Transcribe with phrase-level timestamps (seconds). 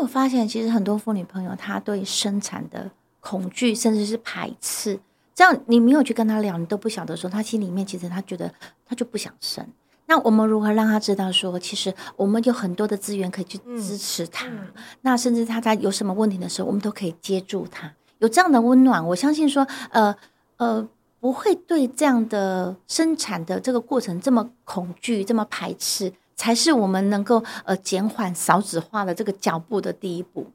[0.00, 4.98] 为我发现，其实很多妇女朋友她对生产的恐惧，甚至是排斥，
[5.34, 8.50] 这样你没有去跟她聊，你都不晓得说，她心里面其实她觉得
[8.86, 9.66] 她就不想生。
[10.06, 20.16] 那我们如何让她知道说，其实我们有很多的资源可以去支持她，嗯嗯、那甚至她在有什么问题的时候，我们都可以接住她，有这样的温暖，我相信说，呃
[20.56, 20.88] 呃，
[21.20, 26.12] 不会对这样的生产的这个过程这么恐惧，这么排斥。
[26.40, 30.50] 才是我们能够呃减缓少子化的这个脚步的第一步。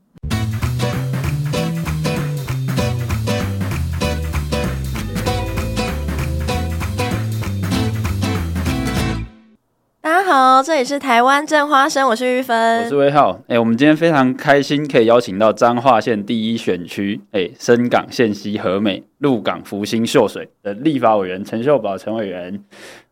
[10.01, 13.33] 大家好，这里是台湾正花生，我是玉芬，我是威浩。
[13.41, 22.59] 哎、欸，我们今天非常开心，可以邀请到彰化县第一选区，哎、欸，伸港县西和美鹿港福兴秀水的立法委员陈秀宝陈委员，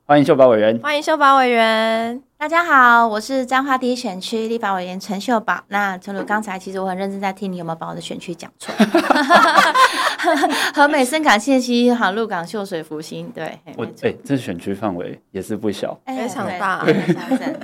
[0.06, 2.24] 欢迎秀宝委员，欢迎秀宝委员。
[2.44, 5.64] 大家好，我是彰化第一选区立法委员陈秀宝。
[5.70, 8.70] 那陈如刚才其实我很认真在听，你有没有把我的选区讲错？
[10.74, 16.86] 和美深港线西好，鹿港秀水福星，对，我哎、欸，这选区范围也是不小，非常大。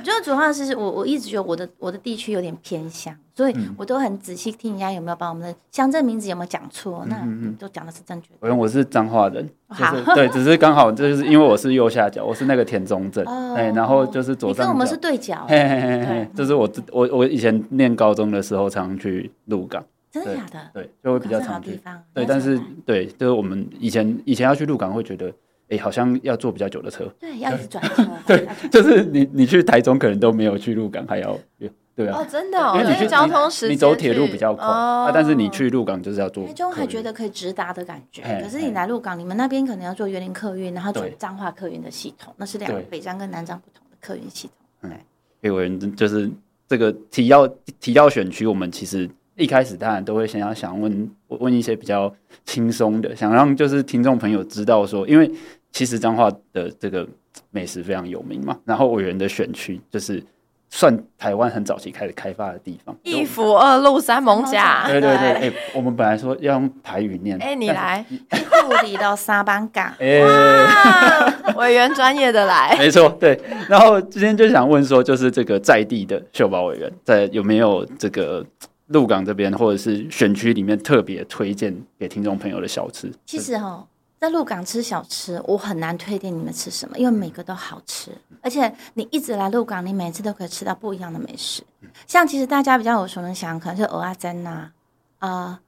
[0.02, 3.14] 就主要是我我一直觉得我的我的地区有点偏乡。
[3.36, 7.16] 所以我都很仔细听人家有没有把我们的乡镇名字有没有讲错，那
[7.58, 8.36] 都讲的是正确的。
[8.42, 20.60] 我我是彰化人，就是对，只是刚好就是因为我是右下角，我是那个田中镇，哎，然后就是左上我们是对角，嘿嘿嘿嘿，就是我我我以前念高中的时候常去鹿港，真的假的？
[20.74, 21.80] 对，就会比较常去。
[22.14, 25.32] 对，但是对，就是我们以前以前要去鹿港会觉得，
[25.70, 28.08] 哎，好像要坐比较久的车，对，要一直转车。
[28.26, 31.38] 对，就是你你去台中可能都没有去鹿港还要。
[31.96, 36.48] 对啊，哦，真的，因为你去交通时你走铁路比较快啊，但是你去鹿港就是要坐。
[36.48, 44.56] 台中还觉得可以直达的感觉，可是你来鹿港，你们那边可能要坐园林客运，然后坐彰化客运的系统，那是两个北彰跟南彰不同的客运系统。
[44.82, 44.92] 对，
[45.42, 46.30] 有人就是
[46.68, 47.48] 这个提要
[47.80, 52.14] 提要选区，我们其实一开始当然都会先要想问问一些比较
[52.46, 55.32] 轻松的，想让就是听众朋友知道说，因为
[55.72, 57.08] 其实彰化的这个
[57.52, 60.24] 美食非常有名嘛，然后委员的选区就是。
[60.70, 64.86] 算台湾很早期开始开发的地方，一府二路三艋舺。
[64.88, 70.22] 对对对，哎、欸，我们本来说要用台语念，哎、欸，你来，护理到沙班港， 哎，
[71.56, 73.40] 委员专业的来， 没错，对。
[73.68, 78.46] 然后今天就想问说，就是这个在地的秀宝委员，在有没有这个
[78.88, 83.12] 鹿港这边或者是选区里面特别推荐给听众朋友的小吃？
[83.26, 83.84] 其实哈。
[84.20, 91.64] 在鹿港吃小吃，我很难推荐你们吃什么，因为每个都好吃，而且你一直来鹿港，你每次都可以吃到不一样的美食。
[92.06, 94.72] 像其实大家比较耳熟能详，可能是蚵仔煎呐，
[95.20, 95.62] 啊，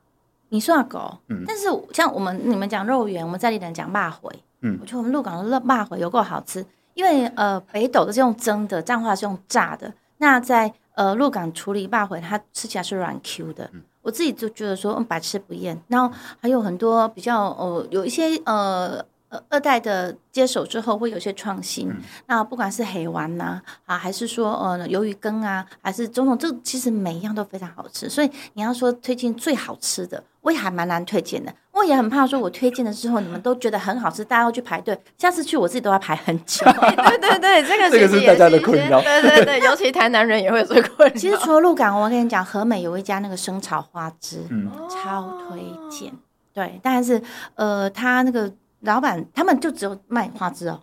[0.50, 1.18] 米线糕。
[1.30, 1.46] 嗯。
[1.48, 4.34] 但是像我们你们讲肉圆，我们在里人讲肉粿。
[4.60, 4.78] 嗯。
[4.82, 9.94] 我觉得我们鹿港的肉肉粿有够好吃，因为呃北斗的是用蒸的，彰化是用炸的。
[10.18, 13.70] 那在呃鹿港处理肉粿，它吃起来是软 Q 的。
[13.72, 15.80] 嗯我自己就觉得说，嗯，百吃不厌。
[15.88, 21.88] 然后还有很多比较，呃，有一些呃呃二代的接手之后，会有些创新。
[21.90, 28.10] 嗯、那不管是黑丸呐，啊，还是说呃鱿鱼羹啊，还是种种，这其实每一样都非常好吃。
[28.10, 31.54] 所以你要说推荐最好吃的，我也还蛮难推荐的。
[31.72, 34.98] 我也很怕说，我推荐了之后，你们都觉得很好吃，大家要去排队。
[35.18, 36.66] 下次去我自己都要排很久。
[36.68, 39.02] 对对对，这个这个是大家的困扰。
[39.02, 41.16] 对对对，尤其台南人也会有这个困扰。
[41.16, 46.12] 其实除了鹿港，我跟你讲，和美有一家那个生炒花枝，嗯，超推荐。
[46.54, 47.22] 对，但是
[47.56, 50.82] 呃，他那个老板他们就只有卖花枝哦，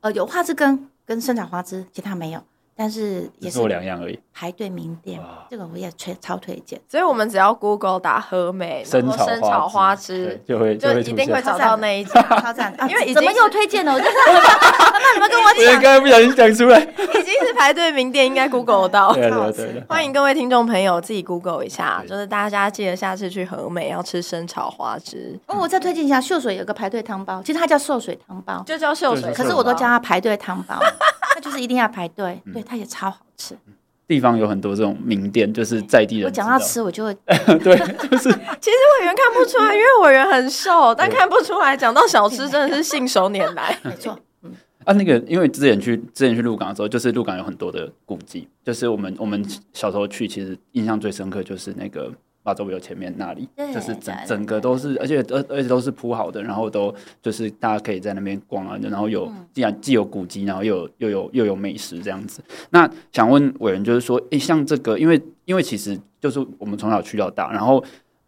[0.00, 2.42] 呃，有花枝羹跟生炒花枝，其他没有。
[2.76, 4.18] 但是也是两样而已。
[4.32, 6.80] 排队名店，这个我也推超推荐。
[6.88, 9.08] 所以我们只要 Google 打和美生
[9.40, 12.20] 炒花枝，就会就一定会找到那一家。
[12.40, 12.74] 超赞！
[12.88, 13.94] 因为怎么又推荐了？
[13.94, 15.74] 我就是 那你们跟我讲。
[15.76, 19.12] 我刚才不小心讲出来，已经是排队名店，应该 Google 到。
[19.12, 19.84] 对对对。
[19.88, 25.38] 欢迎各位听众朋友自己 Google 一下，就是大家记得下次去和美要吃生炒花枝。
[25.46, 30.74] 哦，我再推荐一下秀水有个排队汤包，其实它叫秀水汤包，就叫秀水，可是我都叫它排队汤包。
[31.34, 33.58] 它就是一定要排队，对，它也超好吃。
[34.06, 36.26] 地方有很多这种名店，就是在地人。
[36.26, 37.12] 我讲到吃，我就会
[37.58, 37.76] 对，
[38.08, 38.30] 就是。
[38.60, 41.76] 其实委员看不出来，因为委员很瘦，但看不出来。
[41.76, 43.76] 讲到小吃，真的是信手拈来。
[43.82, 44.52] 没错，嗯。
[44.84, 52.12] 啊，那个，因为之前去之前去鹿港的时候，就是鹿港有很多的古迹，就是我们我们小时候去，其实印象最深刻就是那个。
[52.44, 62.44] 八周有前面那里，就是整整个都是，而且而而且都是铺好的，然后都就是大家可以在那边逛啊，然后有既然既有古迹，然后又有又有又有美食这样子。
[62.68, 67.82] 那想问委员，就是说，诶，像这个，因为因为其实就是我们从小去到大，然后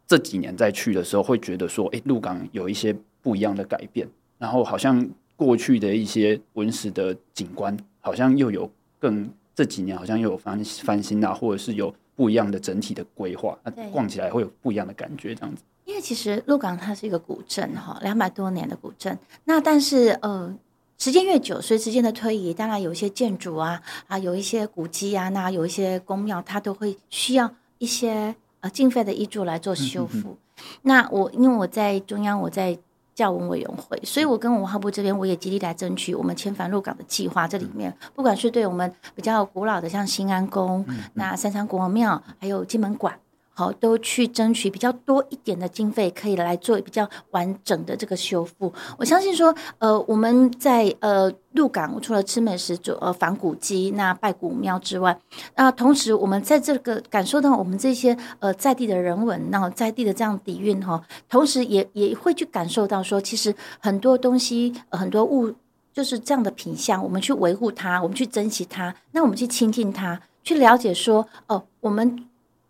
[0.07, 4.09] 这几年再去的时候，会觉得说，诶，鹿港有一些不一样的改变，
[4.39, 11.95] 然后好像过去的一些文史的景观，好像又有更这几年好像又有翻翻新啊，或者是有。
[12.17, 15.63] 不一样的整体的规划，那逛起来会有不一样的感觉，这样子。
[15.85, 19.17] 因为其实鹿港它是一个古镇哈，两百多年的古镇。
[19.45, 20.53] 那但是呃，
[20.99, 30.37] 时间越久，随时间的推移，当然有一些建筑啊啊，有一些古迹啊，那有一些宫庙，它都会需要一些呃经费的依助来做修复。
[30.83, 32.77] 那我因为我在中央，我在
[33.17, 37.49] 教文委员会，所以我跟文化部这边，我也极力来争取我们遣返入港的计划。
[37.49, 43.19] 这里面不管是对我们比较古老的，像新安宫、嗯、那三山国王庙，还有金门馆。
[43.59, 48.71] 好，都去争取比较多一点的经费，可以来做比较完整的这个修复。
[48.99, 55.19] 我相信说，呃，我们在呃鹿港除了吃美食、做呃访古迹、那拜古庙之外，
[55.55, 65.51] 那同时我们在这个感受到我们这些呃在地的人文，然后在地的这样底蕴哈，同时也也会去感受到说，其实很多东西、很多物
[65.95, 72.26] 就是这样的品相，我们去维护它，我们去珍惜它，那我们去亲近它，去了解说，哦、我们。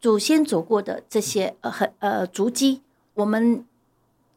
[0.06, 2.80] 祖先走过的这些呃很呃足迹，
[3.14, 3.66] 我们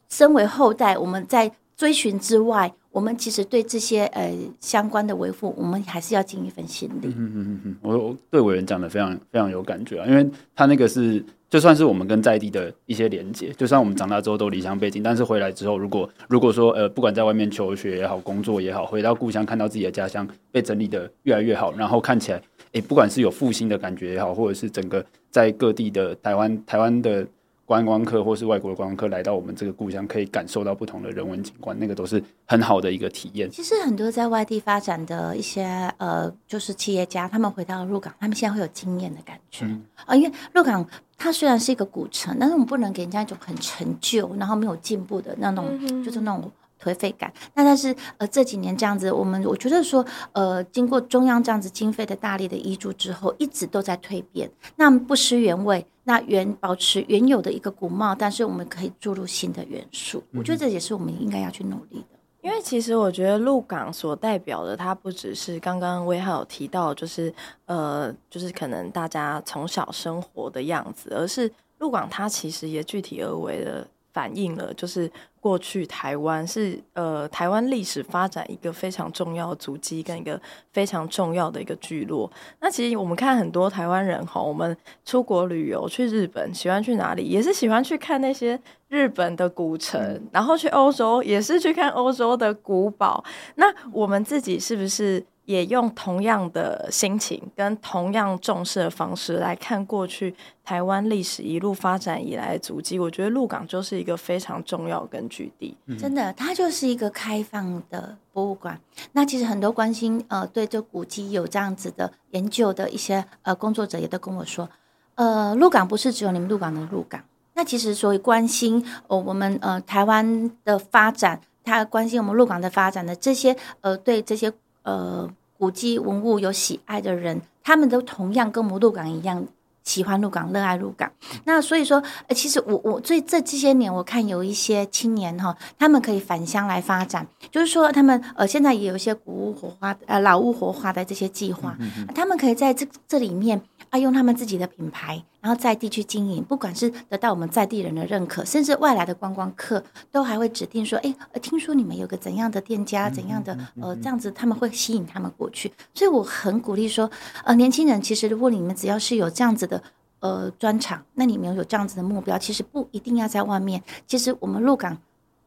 [0.10, 4.30] 身为后代，我们在追寻之外，我们其实对这些呃
[4.60, 7.08] 相关的维护，我们还是要尽一份心力。
[7.08, 22.42] 嗯嗯嗯嗯，我我对委员讲的非常非常有感觉啊，因为他那个是就算是我们跟在地的一些连接，就算我们长大之后都离乡背井，但是回来之后，如果如果说呃不管在外面求学也好，工作也好，回到故乡看到自己的家乡被整理得越来越好，然后看起来。
[22.74, 27.26] 诶，不管是有复兴的感觉也好，或者是整个在各地的台湾台湾的
[27.70, 33.48] 观光客，或是外国的观光客来到我们这个故乡，可以感受到不同的人文景观，那个都是很好的一个体验。
[33.52, 35.64] 其实很多在外地发展的一些
[36.00, 39.68] 呃，就是企业家，他们回到鹿港，他们现在会有惊艳的感觉。
[40.04, 40.84] 啊、因为鹿港
[41.16, 46.52] 它虽然是一个古城，但是我们不能给人家一种很陈旧，然后没有进步的那种，嗯、就是那种。
[46.82, 62.18] 颓废感，那但是呃这几年这样子，我们我觉得说呃经过中央这样子经费的大力的挹注之后，一直都在蜕变，那不失原味，那原保持原有的一个古貌，但是我们可以注入新的元素，我觉得这也是我们应该要去努力的。
[62.42, 67.32] 因为其实我觉得鹿港所代表的，它不只是刚刚威浩有提到，就是
[67.68, 73.88] 呃就是可能大家从小生活的样子，而是鹿港它其实也具体而为的。
[74.20, 80.38] 反映了就是过去台湾是呃台湾历史发展一个非常重要的足迹跟一个
[80.74, 82.30] 非常重要的一个聚落。
[82.60, 84.76] 那其实我们看很多台湾人哈，我们
[85.06, 87.24] 出国旅游去日本，喜欢去哪里？
[87.24, 93.24] 也是喜欢去看那些日本的古城，然后去欧洲也是去看欧洲的古堡。
[93.56, 95.26] 那我们自己是不是？
[95.50, 105.76] 也用同样的心情跟同样重视的方式来看过去台湾历史一路发展以来的足迹，我觉得鹿港就是一个非常重要的根据地。
[105.98, 108.80] 真的，它就是一个开放的博物馆。
[109.14, 114.70] 那其实很多关心呃对这古迹有这样子的研究的一些呃工作者也都跟我说，
[115.16, 117.20] 呃，鹿港不是只有你们鹿港的鹿港。
[117.56, 124.54] 那其实所以关心呃我们呃台湾的发展，他关心我们鹿港的发展的这些呃对这些
[124.84, 125.28] 呃。
[125.60, 129.46] 古迹文物有喜爱的人，他们都同样跟我们鹿港一样
[129.84, 131.12] 喜欢鹿港，热爱鹿港。
[131.44, 141.78] 那所以说，呃，其实我我最这这些年，我看有一些青年哈，他们可以返乡来发展，就是说他们呃现在也有一些古物活化呃老物活化的这些计划，
[142.16, 143.62] 他们可以在这这里面。
[143.90, 157.10] 啊，用他们自己的品牌，然后在地去经营，不管是得到我们在地人的认可，甚至外来的观光客都还会指定说：“哎，听说你们有个怎样的店家，怎样的呃，这样子他们会吸引他们过去。”所以我很鼓励说，
[157.44, 159.82] 呃，年轻人其实如果你们只要是有这样子的
[160.20, 163.84] 呃专场，那你们有这样子的目标，其实不一定要在外面。
[164.06, 164.98] 其实我们鹿港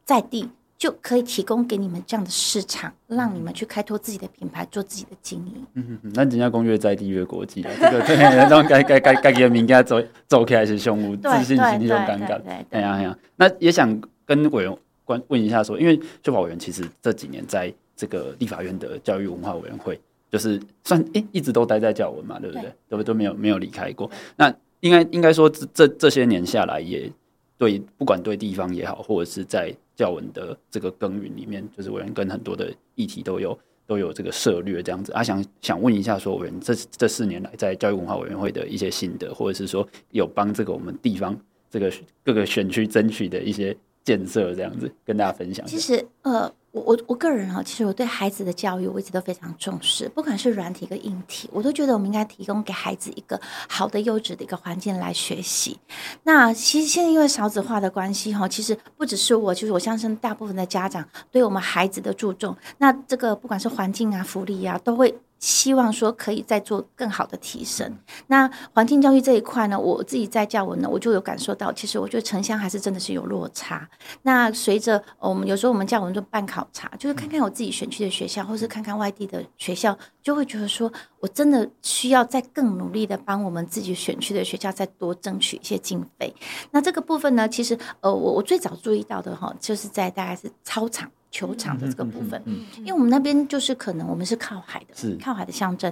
[0.03, 0.49] 在地。
[0.77, 5.65] 就可以提供给你们这样的市场，让你们去开拓自己的品牌，做自己的经营。
[5.75, 8.17] 嗯嗯，那人家公越在地越国际啊，这个对，
[8.49, 12.41] 让该该该该给名该走走起来是胸无自信心那种尴尬。
[12.71, 19.97] 哎呀哎呀，那也想跟委员关问一下说，因为秀华委员其实这几年在这个立法院的教育文化委员会，
[20.29, 22.63] 就是算哎、一直都待在教文嘛，对不对？
[22.89, 23.03] 对不？
[23.03, 24.11] 都没有没有离开过。
[24.35, 27.09] 那应该应该说这这这些年下来，也
[27.57, 29.73] 对不管对地方也好，或者是在。
[29.95, 41.37] 教文的这个耕耘里面，就是委员跟很多的议题都有都有这个涉略这样子啊，想想问一下，说委员这这四年来在教育文化委员会的一些心得，或者是说有帮这个我们地方
[41.69, 41.91] 这个
[42.23, 45.65] 各个选区争取的一些建设，这样子跟大家分享。
[45.65, 46.51] 其实呃。
[46.73, 53.39] 我我我个人哈，其实我对孩子的教育我一直都非常重视，不管是软体跟硬体，我都觉得我们应该提供给孩子一个
[53.69, 55.79] 好的优质的一个环境来学习。
[56.23, 65.15] 那其实现在因为少子化的关系哈，其实不只是我，就是我相信大部分的家长对我们孩子的注重，那这个不管是环境啊、福利啊，都会。
[65.43, 67.93] 希望说可以再做更好的提升。
[68.27, 73.85] 那环境教育这一块呢，我自己在教文呢，我就有感受到，其实我觉得城乡还是真的是有落差。
[74.21, 86.33] 那随着我们有时候我们教文就办考察，就是看看我自己选区的学校，或是看看外地的学校，就会觉得说我真的需要再更努力的帮我们自己选区的学校再多争取一些经费。
[86.71, 91.11] 那这个部分呢，其实呃，我我最早注意到的哈，就是在大概是操场。
[91.33, 92.39] 球场的这个部分，
[92.77, 95.91] 因为我们那边就是可能我们是靠海的，是靠海的乡镇。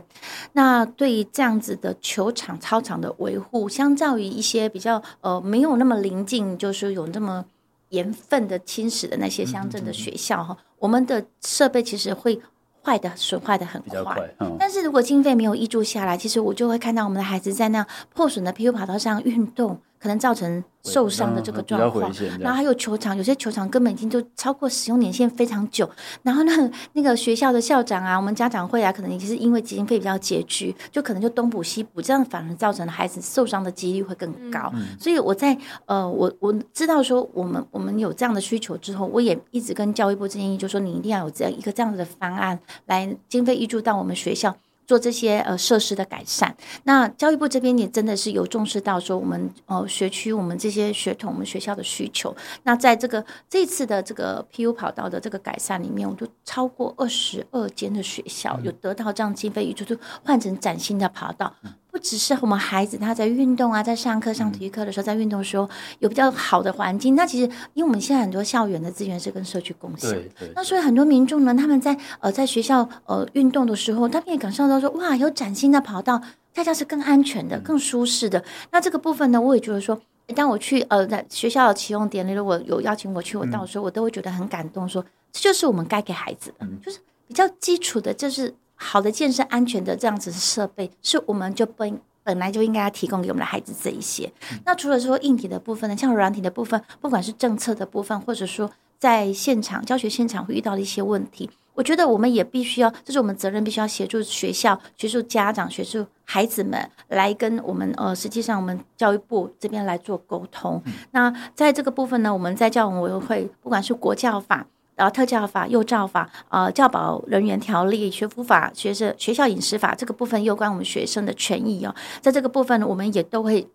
[0.54, 7.44] 那对于这样子的球场、操场的维护，相较于一些比较呃没有那么临近，就是有那么
[7.90, 12.40] 盐分的侵蚀的那些乡镇的学校哈，我们的设备其实会
[12.84, 14.36] 坏的损坏的很快。
[14.60, 20.64] 但是如果经费没有挹注下来，其实我就会看到我们的孩子在那破损的 PU 跑道上运动，可能造成。
[20.84, 25.88] 受伤的这个状况，然后还有球场，有些球场根本已经就超过使用年限非常久。
[26.24, 34.72] 然后呢，那个学校的校长啊，我们家长会啊，可能也是因为经费比较拮据，就可能就东补西补，这样反而造成了孩子受伤的几率会更高。
[34.74, 35.56] 嗯、所以我在
[35.86, 44.56] 呃，我我知道说我们我们有这样的需求之后，我也一直跟教育部建议，就说你一定要有这样一个这样子的方案，来经费挹注到我们学校。
[44.86, 52.36] 做这些呃设施的改善，那教育部这边也真的是有重视到说我们呃学区我们这些学童我们学校的需求。
[52.64, 61.56] 那在这个这次的这个 PU 跑道的这个改善里面，我们就超过二十二间的学校有得到这样经费，也就是换成崭新的跑道。
[61.92, 65.70] 不只是我们孩子他在运动啊，在上课上体育课的时候，在运动的时候
[66.00, 67.16] 有比较好的环境。
[67.16, 67.44] 那其实，
[67.74, 70.10] 因为我们现在很多校园的资源是跟社区共享，
[70.56, 76.22] 那所以很多民众呢，他们在呃在学校呃运动的时候，他们也感受到说，哇，有崭新的跑道，
[76.54, 78.42] 恰恰是更安全的、更舒适的。
[78.72, 80.00] 那这个部分呢，我也觉得说，
[80.34, 88.56] 当我去呃在学校的启用典礼，如果有邀请我去，我到时候我都会觉得很感动说，说这就是我们该给孩子的，就是比较基础的，就是。
[88.84, 94.32] 好的健身安全的这样子设备，是我们就本本来就应该要提供给我们的孩子这一些。
[94.66, 110.82] 那除了说硬体的部分呢，像软体的部分，不管是政策的部分，或者说在现场教学现场会遇到的一些问题，我觉得我们也必须要，这是我们责任，必须要协助学校、协助家长、协助孩子们来跟我们呃，实际上我们教育部这边来做沟通。
[111.12, 114.66] 那在这个部分呢，我们在教委委员会，不管是国教法。
[115.02, 123.68] 然后特教法、幼教法、呃教保人员条例、学府法、学生学校饮食法这个部分，有关我们学生的权益哦，在这个部分呢，我们也都会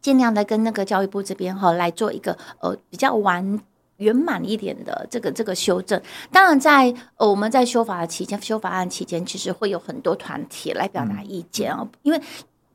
[0.00, 3.60] 尽量的跟那个教育部这边哈、哦、来做一个呃比较完
[3.98, 6.00] 圆满一点的这个这个修正。
[6.32, 12.18] 当然在，呃我们在修法的期间、修法案期间，其实会有很多团体来表达意见哦，因为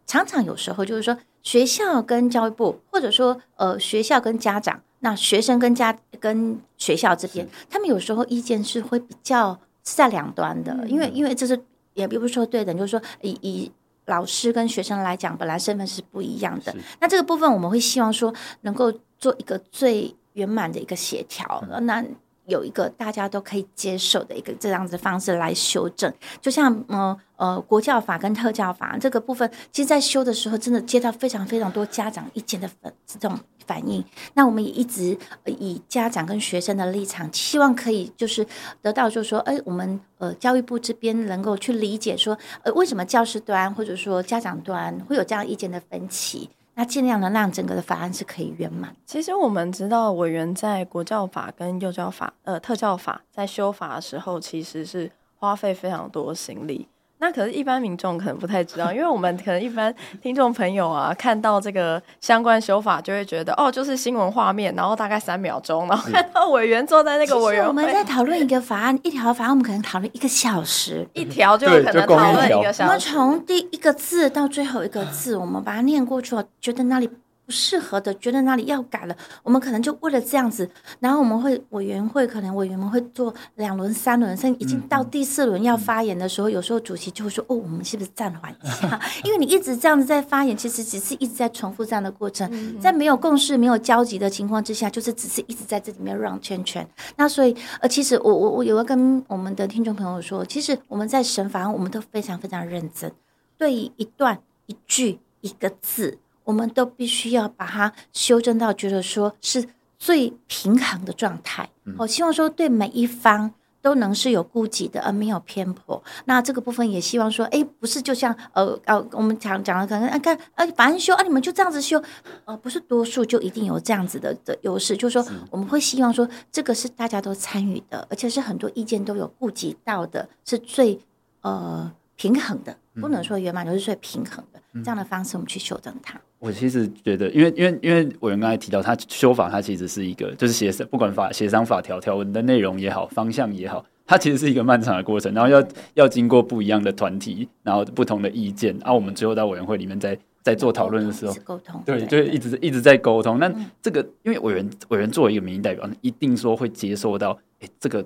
[0.05, 4.79] 常常有时候就是说学校跟教育部，或者说呃学校跟家长。
[5.03, 11.61] 那学生跟家跟学校这边，他们有时候意见是会比较是在两端的，因为因为这是
[11.93, 13.69] 也并不是说对等，就是说以以
[14.05, 16.73] 老师跟学生来讲，本来身份是不一样的。
[17.01, 21.61] 那这个部分我们会希望说能够做一个最圆满的一个协调。
[21.81, 22.01] 那
[22.45, 34.03] 有一个大家都可以接受的一个这样子的方式来修正，就像呃呃国教法跟特教法这个部分，其实，在修的时候，真的接到非常非常多家长意见的反这种反应。
[34.33, 38.45] 那我们也一直以家长跟学生的立场，希望可以就是
[38.81, 46.49] 得到，就是说，哎，我们呃教育部这边能够去理解说，呃，为什么教师端或者说家长端会有这样意见的分歧。
[46.75, 48.95] 那尽量的让整个的法案是可以圆满。
[49.05, 56.87] 其实我们知道，委员在国教法跟幼教法、呃特教法在修法的时候，其实是花费非常多心力。
[57.23, 72.81] 那可是，一般民众可能不太知道，因为我们可能一般听众朋友啊， 看到这个相关修法，就会觉得哦，就是新闻画面，然后大概三秒钟，然后看到委员坐在那个委员会，我们在讨论一个法案，一条法案我们可能讨论一个小时，一条就可能讨论一个小时。
[72.83, 77.09] 我们从第一个字到最后一个字，我们把它念过去，觉得那里。
[77.45, 80.69] 不适合的，觉得哪里要改了，我们可能就为了这样子，
[80.99, 88.99] 然后我们会委员会可能委员们会做两轮、三轮，甚至已经到第四轮要发言的时候，有时候主席就会说：“哦，我们是不是暂缓一下？
[89.25, 96.87] 因为你一直这样子在发言，其实只是一直在重复这样的过程，在没有共识、没有交集的情况之下，就是只是一直在这里面绕圈圈。
[97.17, 103.11] 那所以，呃，其实我我我有要跟我们的听众朋友说，其实我们在审法案，我们都非常非常认真，
[103.57, 106.19] 对于一段、一句、一个字。
[106.43, 111.69] 我们都必须要把它修正到觉得说是最平衡的状态。
[111.97, 116.01] 我希望说对每一方都能是有顾及的，而没有偏颇。
[116.25, 122.01] 那这个部分也希望说，哎，不是就像呃呃，我们讲讲了，可能啊看啊，法案修啊，你们就这样子修，
[122.45, 124.95] 呃，不是多数就一定有这样子的的优势。
[124.95, 130.99] 就是说，我们会希望说，这个是大家都参与的，而且是很多意见都有顾及到的，是最
[131.41, 131.91] 呃。
[132.15, 136.21] 平衡的，不能说圆满，就是最平衡的、嗯、这样的方式，我们去修正它。
[136.43, 153.39] 我其实觉得，因为因为因为委员刚才提到，他修法，它其实是一个就是协商，不管法协商法条条文的内容也好，方向也好，它其实是一个漫长的过程，然后要要经过不一样的团体，然后不同的意见，啊，我们最后到委员会里面再在做讨论的时候，沟通，对，就一直一直在沟通。
[153.39, 153.49] 那
[153.81, 158.05] 这个，因为委员委员作为一个民意代表，一定说会接受到，哎，这个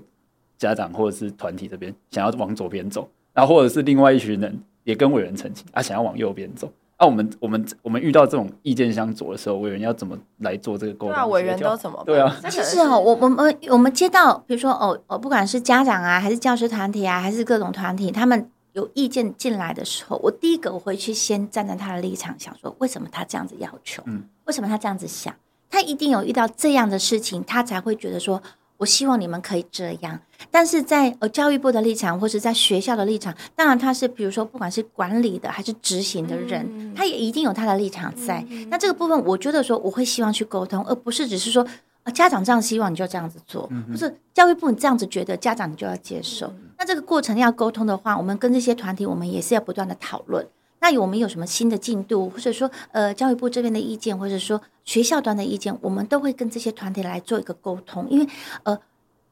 [0.60, 3.10] 家长或者是团体这边想要往左边走。
[3.34, 11.16] 然后或者是另外一群人也跟委员澄清啊，想要往右边走啊，我们我们我们遇到这种意见相左的时候，委员要怎么来做这个沟通？
[11.16, 12.06] 那委员都怎么办？
[12.06, 24.02] 对啊，其实哦，我我们我们接到，比如说哦哦，不管是家长啊，还是教师团体啊，还是各种团体，他们有意见进来的时候，我第一个我会去先站在他的立场，想说为什么他这样子要求？
[24.08, 25.34] 嗯，为什么他这样子想？
[25.70, 28.42] 他一定有遇到这样的事情，他才会觉得说。
[28.78, 30.20] 我希望你们可以这样，
[30.52, 38.46] 但是在呃教育部的立场，或是在学校的立场，当然他是比如说不管是管理的还是执行的人，嗯、他也一定有他的立场在。
[38.50, 41.66] 嗯、那这个部分，我觉得说我会希望去沟通，而不是只是说
[42.04, 46.46] 呃家长这样希望你就这样子做，嗯、不是教育部你这样子觉得家长你就要接受。
[46.48, 50.48] 嗯、那这个过程要沟通的话，我们跟这些团体，我们也是要不断的讨论。
[50.80, 58.28] 那我们有什么新的进度，或者说呃教育部这边的意见，或者说学校端的意见，我们都会跟这些团体来做一个沟通，因为
[58.64, 58.80] 呃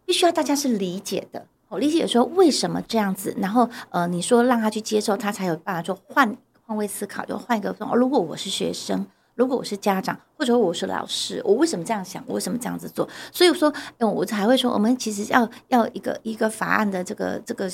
[0.05, 6.35] 必须要大家是理解的，我理解说为什么这样子，然后呃你说让他去接受，他才有办法说换
[6.65, 12.23] 换位思考，就换一个说，如果我是学生，如果我是家长，或者我是老师，我为什么这样想？
[12.25, 13.07] 我为什么这样子做？
[13.31, 17.69] 所以说，嗯，我才会说，我们其实要要一个一个法案的这个这个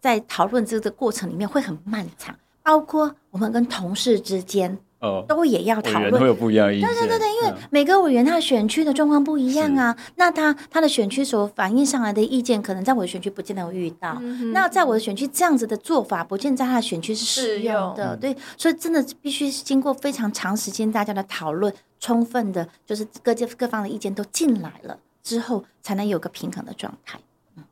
[0.00, 2.36] 在讨论这个过程里面会很漫长。
[2.68, 6.86] 包括我们跟同事之间，哦，都也要讨论，会有不一样的意见。
[6.86, 14.18] 对对对对，因为每个委员他的选区的状况不一样啊，那他他的选区所反映上来的意见，可能在我的选区不见得有遇到。
[14.20, 18.10] 嗯、那在我的选区这样子的做法，不见在他的选区是适用的。
[18.10, 27.18] 用对，所以真的必须经过非常长时间大家的讨论，充分的，就是各界各方的意见都进来了之后，才能有个平衡的状态。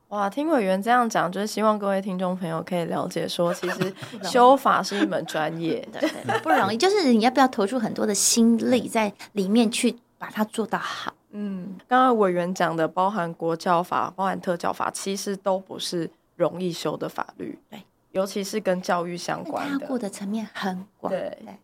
[0.09, 3.93] 哇，听委员这样讲，就是希望各位听众朋友可以了解说，其实
[4.23, 6.77] 修法是一门专业， 对，对，对，不容易。
[6.79, 11.13] 就是你要不要投出很多的心力在里面去把它做到好？
[11.33, 21.59] 嗯，刚刚委员讲的，包含国教法、包含特教法，其实都不是容易修的法律，对，尤其是跟教育相关的，过的层面很广，对，对，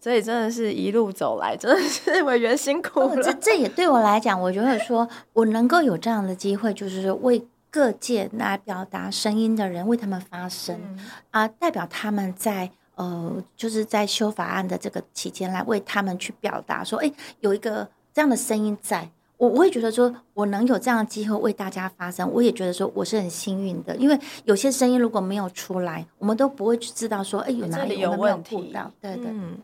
[0.00, 3.22] 所以真的是一路走来，真的是委员辛苦了。
[3.22, 7.44] 这这也对我来讲，我觉得说我能够有这样的机会，就是说为。
[7.72, 10.98] 各界来表达声音的人为他们发声、嗯、
[11.30, 29.30] 啊，代表他们在呃，就是在修法案的这个期间来为他们去表达说，哎，有一个这样的声音在，我我会觉得说我能有这样的机会为大家发声，我也觉得说我是很幸运的，因为有些声音如果没有出来，我们都不会去知道说，哎，有哪里有问题，对对。
[29.30, 29.56] 嗯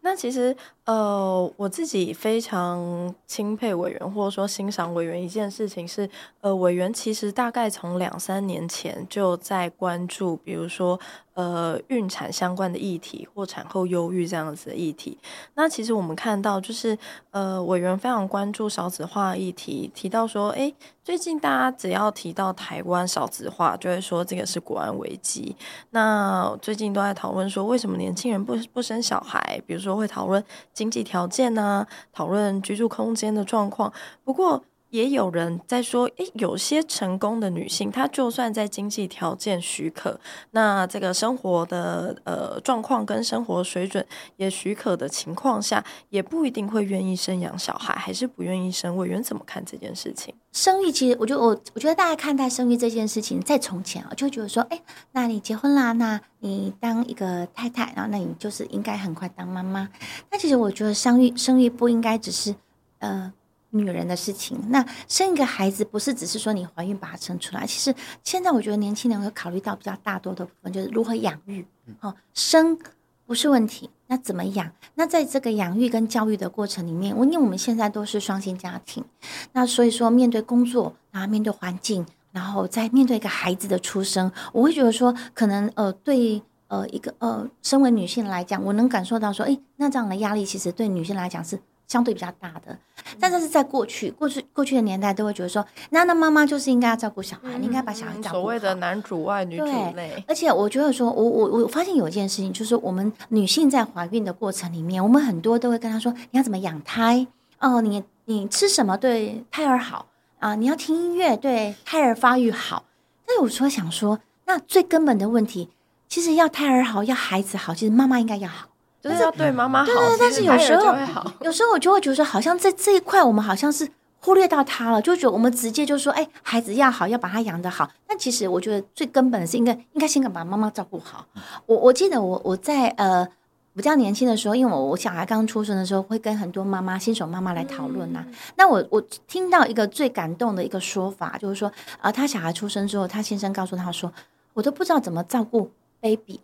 [0.00, 6.08] 那其实，呃，我自己非常钦佩委员，或者说欣赏委员一件事情是，
[6.40, 10.98] 呃，委员其实大概从两三年前就在关注，比如说。
[11.34, 15.18] 呃，孕产相关的议题或产后忧郁这样子的议题，
[15.54, 16.96] 那其实我们看到就是，
[17.32, 25.56] 呃，委员非常关注少子化议题，提到说，哎，最近大家只要提到台湾少子化，就会说这个是国安危机。
[25.90, 29.60] 那最近都在讨论说，为什么年轻人不不生小孩？
[29.66, 33.92] 比如说会讨论经济条件呢，讨论居住空间的状况。
[34.22, 34.62] 不过，
[34.94, 40.20] 也有人在说，诶，有些成功的女性，她就算在经济条件许可，
[40.52, 48.96] 那这个生活的呃状况跟生活水准也许可的情况下，也不一定会愿意生养小孩，还是不愿意生。
[48.96, 50.32] 委员怎么看这件事情？
[50.52, 54.80] 生育其实，我觉得我我觉得大家看待生育这件事情，在从前啊，就觉得说，诶，
[55.10, 59.88] 那你结婚啦，那你当一个太太，然后那你就是应该很快当妈妈。
[60.30, 62.54] 那其实我觉得生育生育不应该只是
[63.00, 63.32] 呃。
[63.74, 67.66] 女人的事情，那生一个孩子不是只是说你怀孕把它生出来。
[67.66, 71.66] 其实现在我觉得年轻人会考虑到比较大多的部分，就是如何养育。
[72.00, 72.78] 哦，生
[73.26, 74.70] 不是问题，那怎么养？
[74.94, 79.04] 那在这个养育跟教育的过程里面，因为我们现在都是双薪家庭，
[79.52, 91.58] 那所以说面对工作，然后面对环境，然后再面对一个孩子的出生，我会觉得说，可能呃，对呃一个呃，身为女性来讲，我能感受到说，诶，那这样的压力其实对女性来讲是。
[91.86, 92.76] 相对比较大的，
[93.20, 98.32] 但这是在过去，过去过去的年代都会觉得说，那那妈妈就是应该要照顾小孩，嗯、你应该把小孩照顾好。
[98.32, 100.24] 所谓的男主外女主内。
[100.26, 107.26] 而且我觉得说，我我我发现有一件事情，就是我们女性在怀孕的过程里面，我们很多都会跟她说，你要怎么养胎
[107.60, 110.06] 哦，你你吃什么对胎儿好
[110.38, 110.54] 啊？
[110.54, 112.84] 你要听音乐对胎儿发育好。
[113.26, 115.70] 但是我说想说，那最根本的问题。
[116.06, 118.68] 其实要胎儿好，要孩子好，其实妈妈应该要好，
[119.10, 119.86] 就是要对妈妈好。
[119.86, 120.94] 对对，但是有时候，
[121.40, 123.88] 有时候我就会觉得，好像在这一块，我们好像是
[124.20, 127.90] 忽略到他了，就觉得我们直接就说，哎，孩子要好，要把他养得好。
[128.06, 131.26] 但其实我觉得最根本的是，应该应该先把妈妈照顾好。
[131.66, 133.28] 我我记得我我在呃。
[133.76, 144.12] 比较年轻的时候，因为我我小孩刚出生的时候，会跟很多妈妈、新手妈妈来讨论呐、那我我听到一个最感动的一个说法，就是说，啊、呃，他小孩出生之后，他先生告诉他说，
[144.52, 146.38] 我都不知道怎么照顾 baby。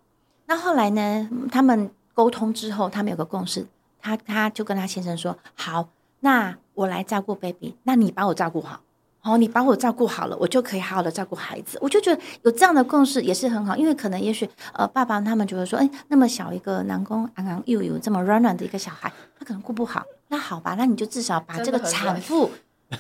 [0.47, 3.67] 那后来呢，他们沟通之后，他们有个共识，
[4.01, 5.89] 他他就跟他先生说，好，
[6.21, 8.81] 那我来照顾 baby，那你把我照顾好。
[9.23, 11.77] 哦，你把我照顾好了，我就可以好好的照顾孩子。
[11.83, 20.03] 我就觉得有这样的共识也是很好，因为可能也许呃，爸爸他们觉得说，哎，那么小一个南宫昂昂又有这么软软的一个小孩，他可能顾不好。
[20.29, 22.51] 那好吧，那你就至少把这个产妇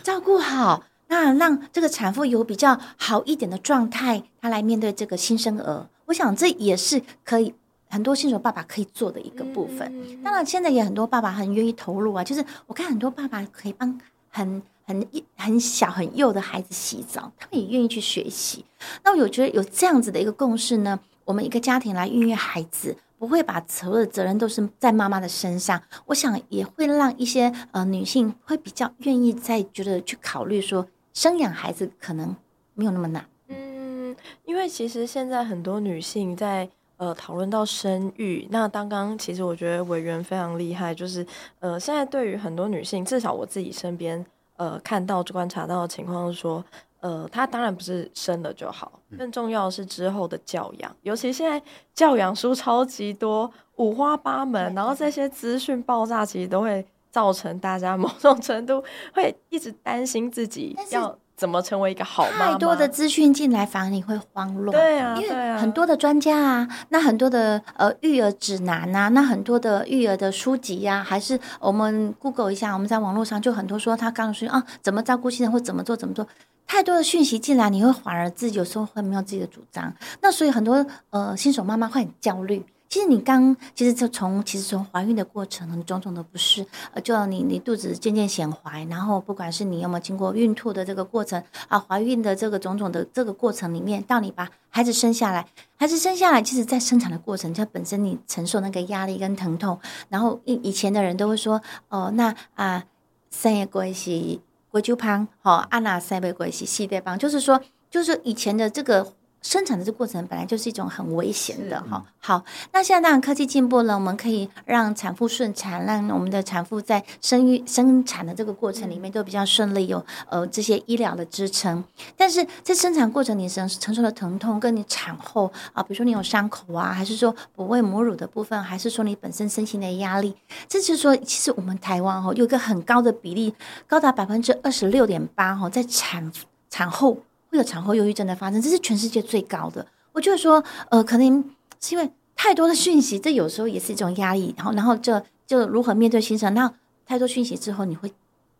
[0.02, 5.86] 照顾好，那让这个产妇有比较好一点的状态，她来面对这个新生儿。
[6.04, 7.54] 我想这也是可以
[7.90, 10.22] 很多新手爸爸可以做的一个部分。
[10.24, 14.00] 当然，现在也很多爸爸很愿意投入啊，就是我看很多爸爸可以帮
[14.30, 14.62] 很。
[14.82, 18.64] 很很小很幼的孩子洗澡，他们也愿意去学习。
[19.04, 25.80] 那我有觉得有这样子的一个共识呢，我们一个家庭来孕育孩子，不会把所有的责任都是在妈妈的身上。
[26.06, 32.34] 我想也会让一些呃女性会比较愿意在觉得去考虑说，生养孩子可能
[32.74, 33.24] 没有那么难。
[33.46, 36.68] 嗯，因为其实现在很多女性在
[37.00, 41.26] 呃讨论到生育，那刚刚其实我觉得委员非常厉害，就是
[41.58, 44.24] 呃现在对于很多女性，至少我自己身边。
[44.60, 46.62] 呃，看到观察到的情况是说，
[47.00, 50.94] 呃，她当然不是生了就好，更重要的是之后的教养。
[51.00, 51.62] 尤其现在
[51.94, 58.84] 教养书超级多，五花八门，然后这些资讯爆炸，其实都会造成大家 某种程度
[59.14, 61.18] 会一直担心自己要。
[61.40, 62.52] 怎么成为一个好妈妈？
[62.52, 64.76] 太多的资讯进来，反而你会慌乱。
[64.76, 76.26] 对啊，因为很多的专家啊，那很多的呃育儿指南啊，那很多的育儿的书籍呀、啊，还是我们 Google 一下，我们在网络上就很多说他刚说啊，怎么照顾新人或怎么做怎么做，
[76.66, 79.90] 太多的讯息进来，你会反而自己有时候会没有自己的主张。
[80.20, 82.62] 那所以很多呃新手妈妈会很焦虑。
[82.90, 102.84] 其实你刚，其实就从其实从怀孕的过程，种种的不适，呃，就你你肚子渐渐显怀，然后不管是你有没有经过孕吐的这个过程啊，怀孕的这个种种的这个过程里面，到你把孩子生下来，孩子生下来，其实在生产的过程，它本身你承受那个压力跟疼痛，然后以以前的人都会说，哦，那啊，
[103.30, 109.12] 生一个是国舅胖，好，啊那生一个是四代帮，就是说，就是以前的这个。
[109.42, 112.04] 生产的这过程本来就是一种很危险的哈。
[112.18, 121.82] 好，那现在当然科技进步了，我们可以让产妇顺产，让我们的产妇在生育生产的这个过程里面都比较顺利，有呃这些医疗的支撑。
[122.16, 130.34] 但是在生产过程你承承受的疼痛，跟你产后啊，比如说你有伤口啊，还是说哺喂母乳的部分，还是说你本身身心的压力，
[130.68, 133.54] 这就是说，其实我们台湾哈有一个很高的比例，
[133.86, 136.30] 高达百分之二十六点八哈，在产
[136.68, 137.16] 产后。
[137.50, 139.84] 会有产后忧郁症的发生，这是全世界最高的。
[140.12, 141.44] 我就是说，呃，可能
[141.80, 144.54] 是因为太多的讯息，这有时候也是一种压力。
[144.56, 146.54] 然后，然后这就，就如何面对新生？
[146.54, 146.72] 那
[147.04, 148.12] 太多讯息之后，你会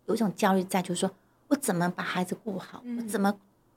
[0.07, 1.11] 有一种焦虑在，就是说
[1.49, 2.83] 我怎么把孩子顾好？
[2.99, 3.33] 我怎么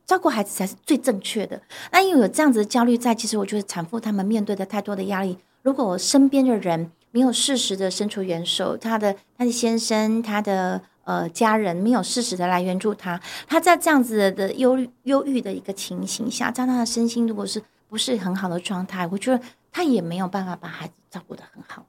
[0.05, 1.61] 照顾孩子才是最正确的？
[1.91, 10.81] 那因为有这样子的焦虑在，其实我觉得产妇他们面对的太多的压力，如果我身边的人没有适时的伸出援手，他的他的先生，他的。
[11.03, 21.85] 呃，家人没有适时的来援助他，他在这样子的忧忧郁的一个情形下，在他的身心如果是不是很好的状态，我觉得他也没有办法把孩子照顾得很好。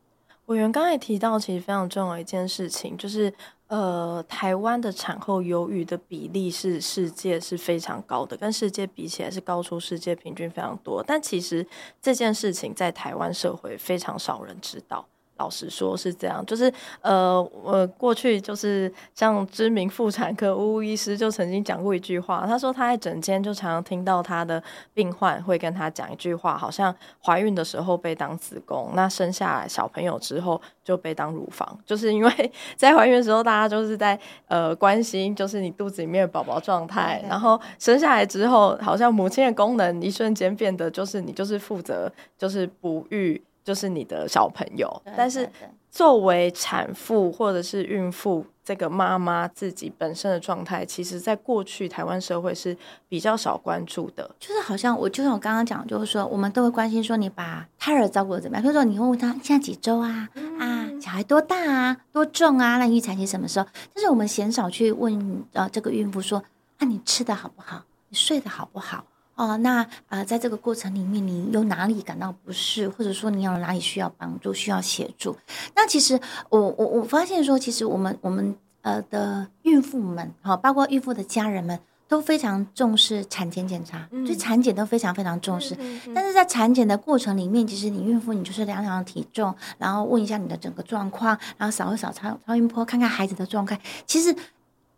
[0.46, 3.32] 委员刚才提到，其实非常重要一件事情，就是
[3.68, 11.02] 呃，台湾的产后忧郁的比例是世界是非常高的，跟世界比起来是高出世界平均非常多。
[11.02, 11.66] 但其实
[12.02, 15.06] 这件事情在台湾社会非常少人知道。
[15.36, 26.94] 老实说，是这样，就是呃，我过去就是像知名妇产科巫医师就曾经讲过一句话，他说他在整间就常常听到他的病患会跟他讲一句话，好像
[27.24, 43.42] 怀孕的时候被当子宫，那生下来小朋友之后就被当乳房，就是因为 在怀孕的时候大家就是在呃关心，就是你肚子里面的宝宝状态，然后生下来之后，好像母亲的功能一瞬间变得就是你就是负责就是哺育。
[43.64, 45.50] 就是你的小朋友，对对对，但是
[45.90, 52.76] 作为产妇或者是孕妇，这个妈妈自己本身的状态，其实在过去台湾社会是
[53.08, 54.30] 比较少关注的。
[54.38, 63.66] 就是好像我就像我刚刚讲，就是说我们都会关心说你把胎儿照顾的怎么样，比如说你会问他现在几周啊，嗯、啊小孩多大啊，多重啊，那预产期什么时候？
[63.94, 66.42] 但是我们鲜少去问呃这个孕妇说
[66.78, 69.04] 啊你吃的好不好，你睡得好不好？
[69.36, 75.36] 哦，那呃，在这个过程里面，你有哪里感到不适，或者说你有哪里需要帮助、需要协助？
[75.74, 76.20] 那其实
[76.50, 85.74] 我我我发现说，其实我们我们呃的孕妇们，好，包括孕妇的家人们，都非常重视产前检查，对、嗯、产检都非常非常重视。
[85.74, 93.80] 嗯嗯嗯、但是在产检的过程里面，其实你孕妇你就是量量体重，然后问一下你的整个状况，然后扫一扫超超音波，看看孩子的状态。
[94.06, 94.32] 其实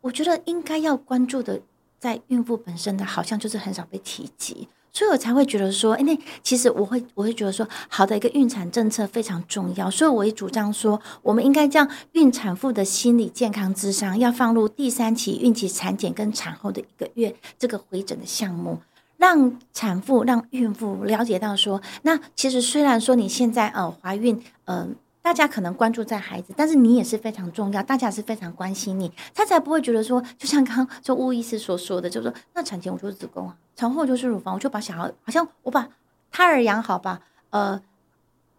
[0.03, 1.59] 我觉得应该要关注的。
[1.99, 18.79] 在孕妇本身的，好像就是很少被提及，所以我才会觉得说，哎，那其实我会我会觉得说，好的一个孕产政策非常重要，所以我也主张说，我们应该将孕产妇的心理健康咨商要放入第三期孕期产检跟产后的一个月这个回诊的项目，
[19.17, 24.89] 让产妇让孕妇了解到说，那其实虽然说你现在呃怀孕，嗯、呃。
[25.27, 35.89] 大家可能关注在孩子，但是你也是非常重要，大家是非常关心你，他才不会觉得说，就像刚刚就巫医师所说的，就是说，那产前我就是子宫啊，产后就是乳房，我就把小孩好像我把
[36.31, 37.83] 胎儿养好吧，呃，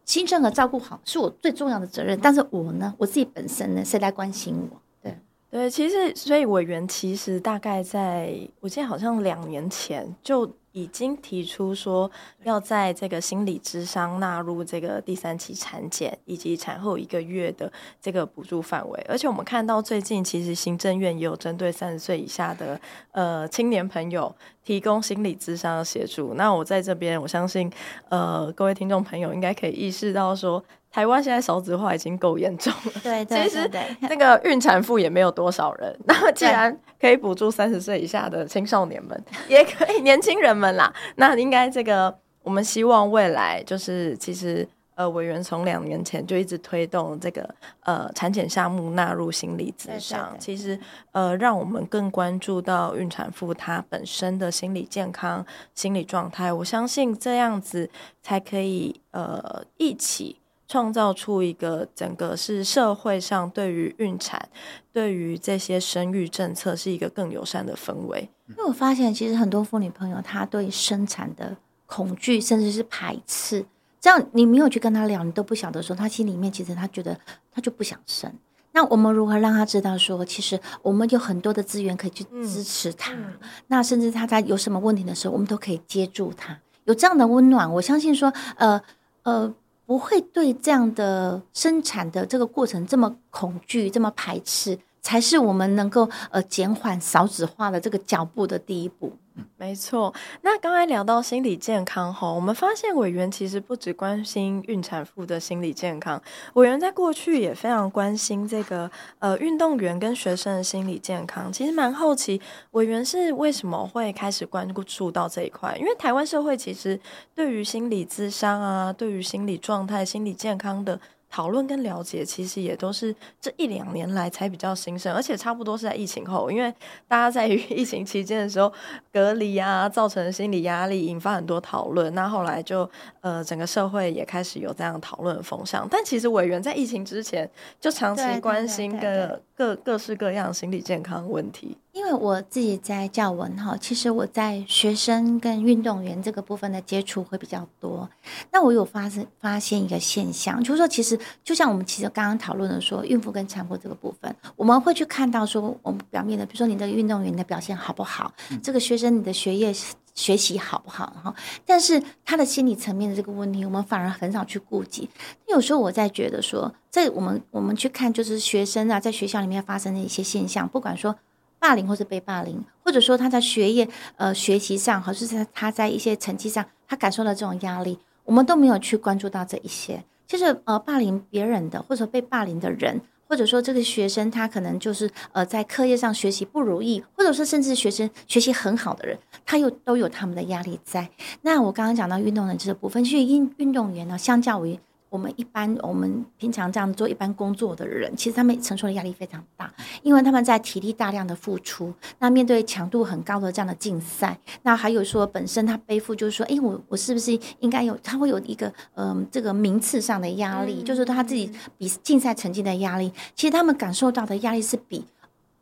[0.04, 4.78] 新生儿照顾好是我最重要的责任，但是我呢，我自己本身呢，谁来关心我？
[5.02, 5.18] 对
[5.50, 10.46] 对，其实所以委员其实大概在我记得好像两年前就。
[10.78, 12.10] 已经提出说
[12.44, 22.80] 要在这个心理咨商纳入这个第三期产检以及产后一个月的这个补助范围，而且我们看到最近其实行政院也有针对三十岁以下的
[23.12, 26.36] 呃青年朋友提供心理咨商的协助。
[26.36, 27.72] 那我在这边，我相信
[28.10, 30.64] 呃各位听众朋友应该可以意识到说。
[30.98, 35.96] 台湾现在少子化已经够严重了，对，对， 其实那个孕产妇也没有多少人。
[36.06, 40.92] 那既然可以补助三十岁以下的青少年们，也可以年轻人们啦。
[41.18, 47.48] 那应该这个我们希望未来就是其实呃委员从两年前就一直推动这个
[47.82, 50.80] 呃产检项目纳入心理咨商，其实
[51.12, 56.52] 呃让我们更关注到孕产妇她本身的心理健康、心理状态。
[56.52, 57.88] 我相信这样子
[58.24, 60.40] 才可以呃一起。
[60.68, 64.50] 创造出一个整个是社会上对于孕产、
[64.92, 68.30] 对于这些生育政策是一个更友善的氛围。
[68.50, 73.66] 因为我发现，其实很多妇女朋友她对生产的恐惧甚至是排斥，
[74.02, 77.18] 这样你没有去跟她聊，你都不晓得说她心里面其实她觉得
[77.50, 78.30] 她就不想生。
[78.74, 83.14] 那我们如何让她知道说，其实我们有很多的资源可以去支持她？
[83.14, 86.60] 嗯嗯、那甚至她在有什么问题的时候，我们都可以接住她。
[86.84, 88.82] 有这样的温暖，我相信说，呃
[89.24, 89.54] 呃。
[89.88, 99.14] 不会对这样的生产的这个过程这么恐惧、这么排斥，才是我们能够呃减缓少子化的这个脚步的第一步。
[99.58, 106.22] 没错，那刚才聊到心理健康后，我们发现委员其实不只关心孕产妇的心理健康，
[106.54, 111.52] 委员在过去也非常关心这个呃运动员跟学生的心理健康。
[111.52, 112.40] 其实蛮好奇，
[112.72, 115.76] 委员是为什么会开始关注到这一块？
[115.80, 117.00] 因为台湾社会其实
[117.34, 121.00] 对于心理咨商啊，对于心理状态、心理健康的。
[121.30, 126.74] 讨论跟了解，其实也都是这一两年来才比较兴盛，而且差不多是在疫情后，因为
[127.08, 128.72] 大家在于 疫情期间的时候
[129.12, 132.14] 隔离啊，造成心理压力，引发很多讨论。
[132.16, 132.90] 那后来就
[133.22, 135.88] 呃，整个社会也开始有这样讨论的风向。
[135.90, 141.76] 但其实委员在疫情之前就长期关心各各各式各样心理健康问题。
[141.92, 148.08] 因为我自己在教文哈，其实我在学生跟运动员这个部分的接触会比较多。
[148.52, 159.74] 那我有发生发现一个现象，就是说，其实就像我们其实刚刚讨论的说，孕妇跟产妇这个部分，我们会去看到说，我们表面的，比如说你的运动员的表现好不好，这个学生你的学业
[160.18, 161.34] 学习好不好哈，
[161.66, 165.10] 但是他的心理层面的这个问题，我们反而很少去顾及。
[165.48, 171.16] 有时候我在觉得说，在我们我们去看，就是学生啊，在学校里面发生的一些现象，不管说。
[171.60, 180.04] 霸凌或是被霸凌，或者说他在学业呃学习上，或是他他在一些成绩上，他感受到这种压力，我们都没有去关注到这一些。
[180.28, 191.10] 其实呃，霸凌别人的，或者说被霸凌的人，或者说这个学生他可能就是呃在课业上学习不如意，或者说甚至学生学习很好的人，他又都有他们的压力在。
[191.42, 194.80] 那我刚刚讲到运动员这个部分，其实运运动员呢，相较于。
[195.10, 207.98] 我们一般，我们平常这样做一般工作的人，其实他们承受的压力非常大，因为他们在体力大量的付出，那面对强度很高的这样的竞赛，那还有说本身他背负就是说，哎，我我是不是应该有？
[208.04, 213.12] 他会有一个嗯、呃，这个名次上的压力，就是他自己比竞赛成绩的压力。
[213.34, 215.06] 其实他们感受到的压力是比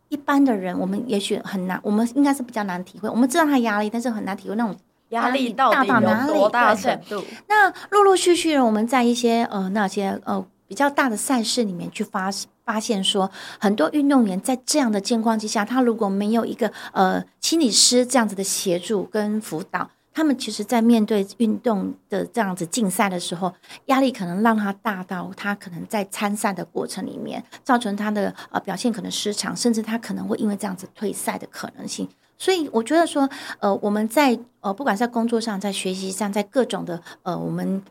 [0.09, 3.07] 一般的人，我们也许很难，我们应该是比较难体会。
[3.07, 4.75] 我们知道他压力，但是很难体会那种。
[5.15, 7.23] 压力到底有多大程度？
[7.47, 12.29] 那陆陆续续的，我们在一些呃那些呃比较大的赛事里面去发
[12.63, 23.53] 发现说，很多运动员在这样的境况之下，他如果没有一个呃心理师这样子的协助跟辅导，他们其实，在面对运动的这样子竞赛的时候，
[23.85, 32.07] 压力可能让他大到他可能在参赛的过程里面，造成他的呃表现可能失常，甚至他可能会因为这样子退赛的可能性。
[32.37, 37.81] 所以我觉得说，呃，我们在呃不管在工作上，在学习上，在各种的呃我们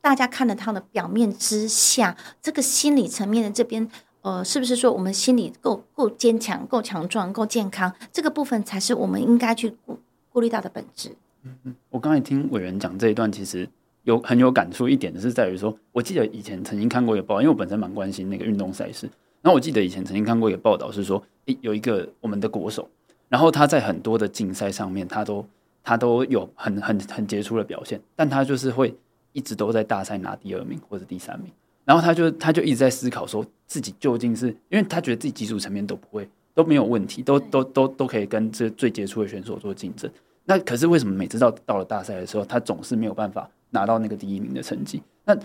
[0.00, 3.90] 大家看得到的表面之下，这个心理层面的这边。
[4.22, 9.98] 呃，是不是说我们心理够够坚强、够强壮、够健康，这个部分才是我们应该去顾
[10.30, 11.10] 顾虑到的本质？
[11.42, 13.68] 嗯嗯，我刚才听委员讲这一段，其实
[14.04, 19.06] 有很有感触一点的是在于说，我记得以前曾经看过一个报，因为我本身蛮关心那个运动赛事。
[19.42, 22.88] 那我记得以前曾经看过一个报道，是说，诶，有一个我们的国手，
[23.28, 25.44] 然后他在很多的竞赛上面，他都
[25.82, 28.94] 他都有很很很杰出的表现，但他就是会
[29.32, 31.50] 一直都在大赛拿第二名或者第三名。
[31.84, 40.10] 然后他就他就一直在思考，说自己究竟是因为他觉得自己技术层面都不会都没有问题，都都都都可以跟这最杰出的选手做竞争。
[40.46, 45.02] 那可是为什么每次到到了大赛的时候，他总是没有办法拿到那个第一名的成绩？
[45.24, 45.36] 那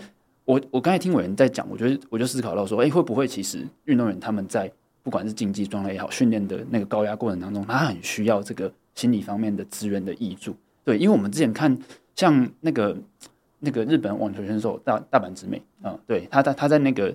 [0.44, 4.70] 我我刚才听伟人在讲，我觉得我就思考到说，哎，会不会其实运动员他们在
[5.02, 10.54] 不管是竞技状态也好，训练的那个高压过程当中，他很需要这个心理方面的资源的挹注。
[10.84, 11.78] 对，因为我们之前看
[12.14, 12.96] 像那个。
[13.62, 17.14] 那个日本网球选手大大阪直美啊，对，他在他在那个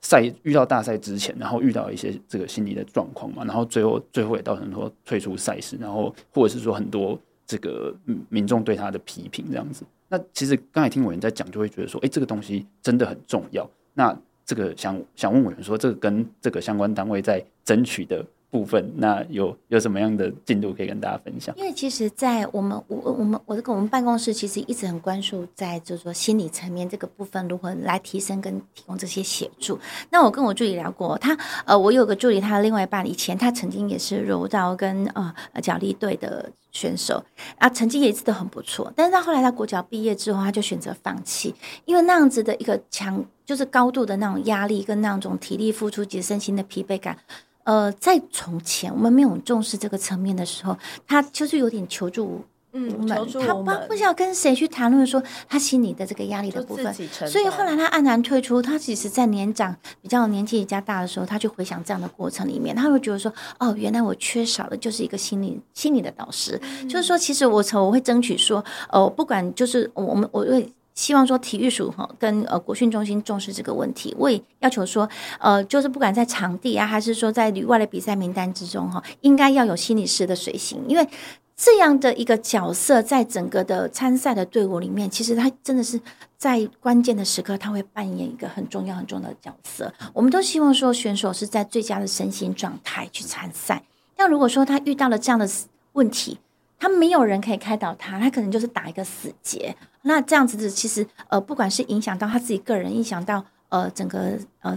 [0.00, 7.94] 赛遇到大赛之前，然后遇到一些这个心理的状况嘛，然后最后最后也造成说退出赛事，然后或者是说很多这个
[8.30, 9.84] 民众对他的批评这样子。
[10.08, 13.68] 那其实刚才听委员在讲，就会觉得说，哎，这个东西真的很重要。
[13.92, 18.24] 那这个想想问委员说，这个跟这个相关单位在争取的。
[18.52, 21.56] 部分，那有有什么样的进度可以跟大家分享？
[21.56, 29.78] 因为其实，在我们我我们我这个我们办公室，其实一直很关注在就是说心理层面这个部分如何来提升跟提供这些协助。
[30.10, 37.24] 那我跟我助理聊过，他呃，我有个助理，他的另外一半以前他曾经也是柔道跟呃角力队的选手
[37.58, 38.92] 啊，成绩也一直都很不错。
[38.96, 41.54] 但是到后来他国脚毕业之后，他就选择放弃，
[41.84, 47.16] 因为那样子的一个强就是高度的那种压力跟那种体力付出及身心的疲惫感。
[47.64, 56.92] 呃，在从前我们没有重视这个层面的时候，他就是有点求助，嗯，求助他不不知道跟谁去谈论说他心里的这个压力的部分，
[57.28, 58.62] 所以后来他黯然退出。
[58.62, 70.72] 他其实，在年长比较年纪比较大的时候，他就回想这样的过程里面，他会觉得说，哦，原来我缺少的就是一个心理心理的导师，嗯、就是说，其实我我会争取说，呃，不管就是我们我会。
[70.94, 75.08] 希望说体育署哈跟呃国训中心重视这个问题，我也要求说，
[75.40, 81.08] 呃，就是不管在场地啊，还是说在旅外的比赛名单之中哈，应该要有心理师的随行，因为
[81.56, 86.00] 这样的一个角色，在整个的参赛的队伍里面，其实他真的是
[86.36, 89.92] 在关键的时刻，他会扮演一个很重要很重要的角色。
[90.12, 93.82] 我们都希望说选手是在最佳的身心状态去参赛，
[94.16, 95.48] 但如果说他遇到了这样的
[95.92, 96.38] 问题，
[96.78, 99.76] 他没有人可以开导他，他可能就是打一个死结。
[100.02, 104.76] 那这样子的，其实呃，不管是影响到他自己个人，影响到呃整个呃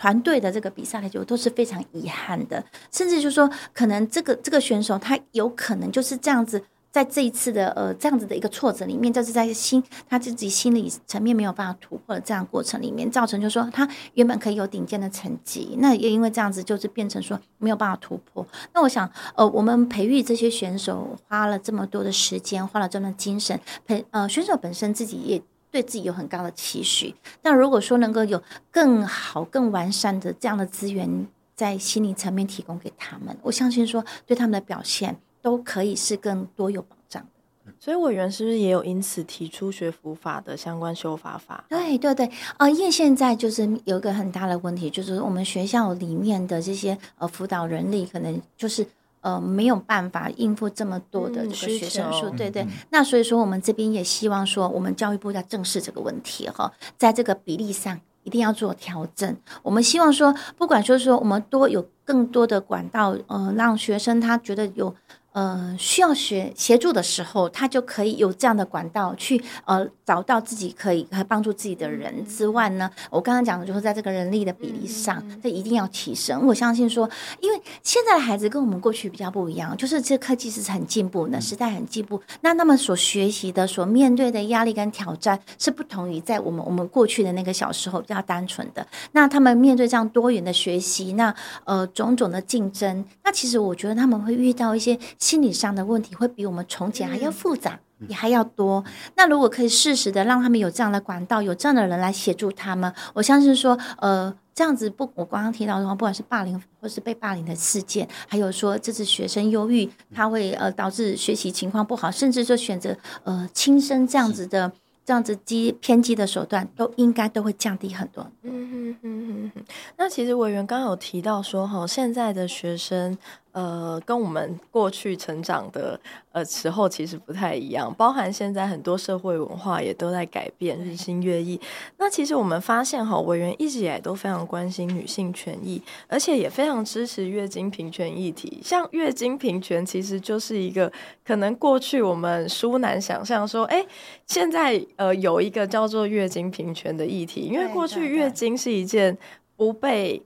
[0.00, 2.64] 团队的这个比赛来讲，都是非常遗憾的。
[2.90, 6.64] 甚至就是说，可能这个这个选手他有可能就是这样子。
[6.92, 18.44] 在这一次的呃这样子的一个挫折里面，就是在心他自己心理层面没有办法突破的这样过程里面，造成就是说他原本可以有顶尖的成绩，那也因为这样子就是变成说没有办法突破。
[18.74, 27.14] 那我想呃我们培育这些选手花了这么多的时间，花了这么多精神培呃选手本身自己也对自己有很高的期许。
[27.42, 35.16] 那如果说能够有更好更完善的这样的资源在心理层面提供给他们，我相信说对他们的表现。
[35.42, 37.26] 都可以是更多有保障
[37.64, 41.64] 的，所以委员是不是也有因此提出学辅法的相关修法法？
[41.66, 48.86] 对对对，啊、呃，因为现在就是有一个很大的问题，就是我们学校里面的这些呃辅导人力可能就是
[49.20, 52.66] 呃没有办法应付这么多的这个学生数，嗯、对对。
[52.90, 59.36] 那所以说我们这边也希望说，我们教育部要正视这个问题哈，在这个比例上一定要做调整。
[59.62, 64.94] 我们希望说，不管说说我们多有更多的管道，呃，让学生他觉得有。
[65.32, 76.44] 呃，需要学协助的时候，他就可以有这样的管道去呃找到自己可以还帮助自己的人之外呢，我刚刚讲的就是在这个人力的比例上，这一定要提升。
[76.48, 77.08] 我相信说，
[77.38, 88.84] 因为现在的孩子跟我们过去比较不一样，就是这科技是很进步的，时代很进步，那他们所学习的、所面对的压力跟挑战是不同于在我们我们过去的那个小时候比较单纯的。
[89.12, 94.98] 那他们面对这样多元的学习，那呃种种的竞争，那其实我觉得他们会遇到一些。
[95.20, 98.82] 心理上的问题会比我们从前还要复杂，也还要多。
[99.14, 114.72] 那如果可以适时的让他们有这样的管道，有这样的人来协助他们，我相信说，呃，这样子不，我刚刚提到的话，不管是霸凌或是被霸凌的事件，还有说这次学生忧郁，他会呃导致学习情况不好，甚至说选择呃轻生这样子的。
[115.02, 118.24] 这样子激偏激的手段都应该都会降低很多。
[118.42, 119.64] 嗯哼哼哼哼。
[119.96, 123.18] 那其实委员刚刚有提到说，哈，现在的学生。
[123.52, 125.98] 呃，跟我们过去成长的
[126.32, 131.60] 呃时候其实不太一样，包含现在很多社会文化也都在改变，日新月异。
[131.98, 138.60] 那其实我们发现哈，委员一直以来都非常关心女性权益，而且也非常支持月经平权议题。
[138.62, 140.92] 像月经平权，其实就是一个
[141.24, 143.84] 可能过去我们殊难想象说，哎，
[144.26, 149.18] 现在呃有一个叫做月经平权的议题，因为过去月经是一件
[149.56, 150.22] 不被。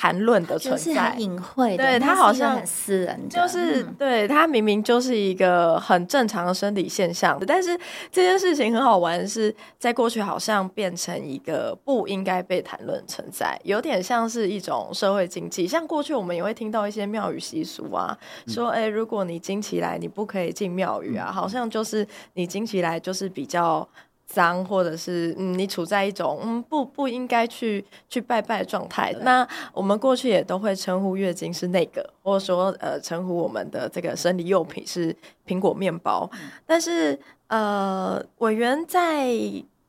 [0.00, 7.78] 谈论的存在，隐晦的，对他好像很私人，就是对他明明就是一个很正常的生理现象，但是
[8.10, 15.66] 这件事情很好玩，是在过去好像变成一个不应该被谈论存在，有点像是一种社会禁忌。
[15.66, 23.86] 像过去我们也会听到一些庙宇习俗啊，说哎，如果你经起来，你不可以进庙宇啊，好像就是你经起来就是比较。
[24.32, 29.12] 脏，或者是嗯，你处在一种嗯不不应该去去拜拜的状态。
[29.22, 35.14] 那我们过去也都会称呼月经是那个，或者说呃称呼我们的这个生理用品是
[35.44, 36.30] 苹果面包。
[36.64, 37.18] 但是
[37.48, 39.28] 呃，委员在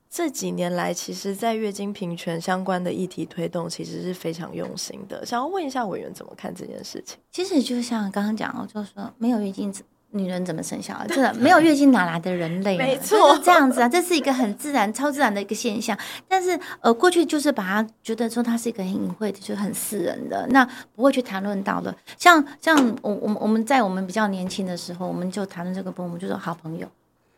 [0.09, 5.23] 这几年来，其实在月经平权相关的议题推动，其实是非常用心的。
[5.23, 7.17] 想要问一下委员怎么看这件事情？
[7.31, 9.71] 其实就像刚刚讲，就是说没有月经。
[10.11, 11.07] 女人怎么生小孩？
[11.09, 12.77] 真的没有月经哪来的人类？
[12.77, 15.97] 没错，这样子啊，这是一个很自然、超自然的一个现象。
[16.27, 21.95] 但是呃，过去就是把它觉得说它是一个很隐晦的，就很私人的，那不会去谈论到的。
[22.17, 26.87] 像像我我们我们在我们比较年轻的时候，我们就谈论这个部分，我们就说好朋友，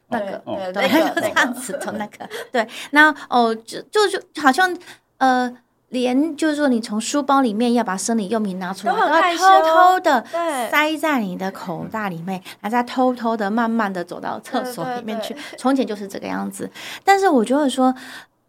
[0.10, 2.68] 那个对，对， 就这样子的那个对。
[2.92, 4.76] 那哦，就就就好像
[5.18, 5.56] 呃。
[5.94, 10.26] 连就是说，你从书包里面要把生理用品拿出来，都要偷偷的
[10.70, 15.34] 塞在你的口袋里面，然后再偷偷的、慢慢的走到厕所里面去。
[15.58, 16.70] 从前就是这个样子，
[17.06, 17.96] 但是我觉得说，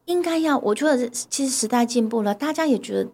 [0.06, 3.08] 应该要，我觉得其实时代进步了，大家也觉得。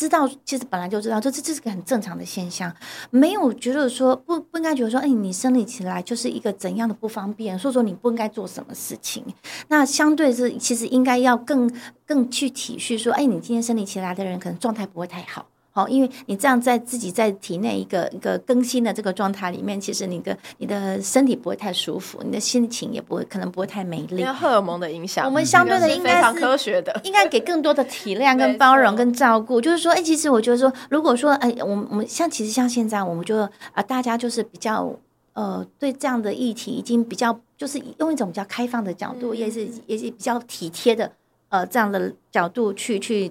[0.00, 2.74] 知道，其实本来就知道，这这这是个很正常的现象，
[3.10, 9.22] 没有觉得说不不应该觉得说，哎，你生理起来就是一个怎样的不方便，所以说你不应该做什么事情。
[9.68, 11.70] 那相对是，其实应该要更
[12.06, 15.49] 更去体恤说，哎，你今天生理起来的人可能状态不会太好。
[15.72, 24.16] 好，因为你这样在自己在体内一个一个更新的这个状态里面，其实你的你的身体不会太舒服，你的心情也不会可能不会太美丽。
[24.16, 29.60] 因为荷尔蒙的影响，我们相对的应该是非常科学的，应该给更多的体谅 跟包容跟照顾。
[29.60, 33.36] 就是说，哎，其实我觉得说，如果说，哎，我们我们像其实像现在，我们就
[33.72, 34.92] 啊，大家就是比较
[35.34, 41.12] 呃，对这样的议题已经比较就是用一种比较开放的角度，嗯、也是也是比较体贴的
[41.48, 43.30] 呃这样的角度去去。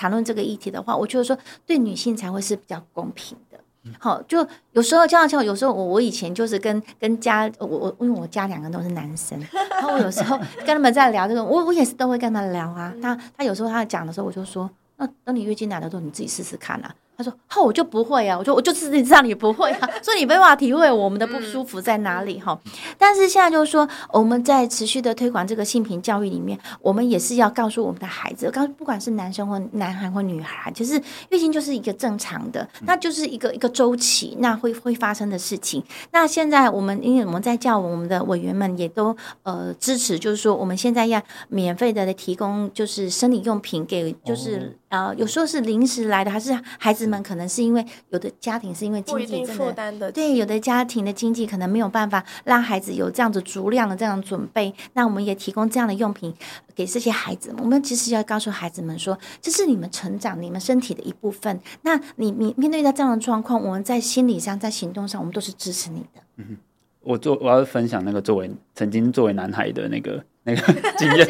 [0.00, 1.36] 谈论这个议题的话，我觉得说
[1.66, 3.58] 对女性才会是比较公平的。
[3.98, 9.38] 好，就有时候像像有时候我我以前就是跟跟家我我因为我家两个都是男生，
[9.72, 12.94] 然后我有时候跟他们在聊这个，我我也是都会跟他聊啊。
[13.02, 16.94] 他他有时候他讲的时候，我就说，那等你月经来的时候，你自己试试看啊。
[17.22, 18.38] 他说：“哦，我就不会啊！
[18.38, 22.58] 我说我就自己知道你不会啊， 所以你没办法体会我们的不舒服在哪里哈。
[22.96, 30.94] 但是现在就是说，我们在持续的推广这个性平教育里面，我们也是要告诉我们的孩子，告不管是男生或男孩或女孩，就是
[31.28, 35.84] 月经就是一个正常的，那就是一个一个周期，那会会发生的事情。
[36.12, 56.34] 那现在我们因为我们在叫我们的委员们也都呃支持，就是说我们现在要免费的提供就是生理用品给就是。”呃，有时候是临时来的，还是孩子们可能是因为有的家庭是因为经济负担的，对，有的家庭的经济可能没有办法让孩子有这样子足量的这样准备，那我们也提供这样的用品
[56.74, 57.54] 给这些孩子。
[57.58, 61.60] 我们其实要告诉孩子们说，这是你们成长、你们身体的一部分。
[61.82, 66.20] 那你你面对到这样的状况，我们在心理上、在行动上，我们都是支持你的。
[66.38, 66.56] 嗯，
[67.02, 70.24] 我做我要分享那个作为曾经作为男孩的那个。
[70.44, 70.60] 那个
[70.96, 71.28] 经验，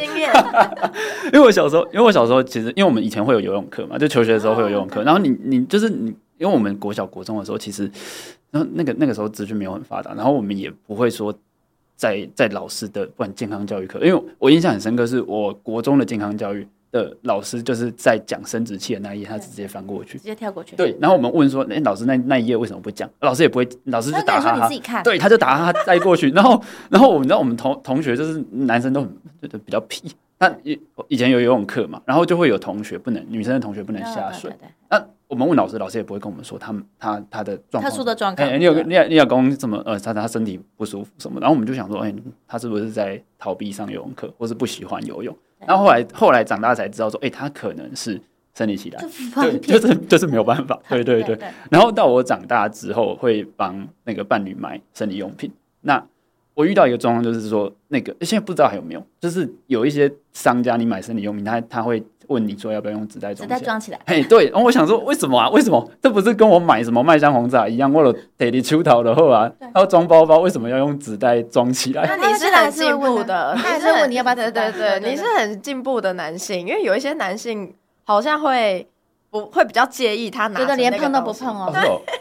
[1.32, 5.02] 因为我小时候，因为我小时候其实，因为我们以前会有游泳课嘛，就求学的时候会有游泳课。
[5.02, 6.08] 然后你你就是你，
[6.38, 7.90] 因为我们国小国中的时候，其实，
[8.50, 11.36] 然后那个那个时候资讯没有很发达，然后我们也不会说
[11.96, 16.66] 在在老师的不管健康教育课，因为我印象很深刻，是我国中的健康教育。
[16.92, 20.74] 的老师就是在讲生殖器的那一页，他直接翻过去，直接跳过去。
[20.76, 25.02] 对，然后我们问说：“哎，老师，那那一页为什么不讲？”老师也不会，老师就打哈哈。
[25.02, 26.30] 对，他就打哈哈 带过去。
[26.30, 26.60] 然后，
[26.90, 29.10] 然后我们知道我们同同学就是男生都很
[29.48, 30.10] 就比较皮。
[30.38, 34.50] 那以以前有游泳课嘛，然后就会有同学不能，女生的同学不能下水。
[34.88, 38.48] 那我们问老师，老师也不会跟我们说他们他他的状况，特殊的状况。
[38.48, 41.38] 哎，你有你你老公怎么呃，他他身体不舒服什么？
[41.40, 42.12] 然后我们就想说，哎，
[42.48, 45.36] 他是不是在逃避上游泳课，或是不喜欢游泳？
[45.66, 48.20] 然后后来后来长大才知道说，哎，他可能是
[48.54, 49.00] 生理期来，
[49.34, 51.38] 对，就是就是没有办法， 对对对。
[51.70, 55.50] 然后到我长大之后，会帮那个伴侣买生理用品。
[55.82, 56.04] 那
[56.54, 62.02] 我遇到一个状况，就是说那个现在不知道还有没有，就是有一些商家，你买生理用品，他他会。
[62.30, 63.46] 问你说要不要用纸袋装？
[63.46, 63.98] 纸袋装起来。
[64.06, 65.50] 嘿，对，然后我想说，为什么啊？
[65.50, 65.90] 为什么？
[66.00, 72.04] 这不是跟我买什么麦香红茶一样，为了得你出逃的后啊，要装包包，为什么要用纸袋装起来？
[72.06, 74.34] 那你是很进步的，他还是问你要不要？
[74.34, 77.74] 对对对，你是很进步的男性，因为有一些男性
[78.04, 78.86] 好像会
[79.30, 81.72] 不会比较介意他拿，觉得连碰都不碰哦。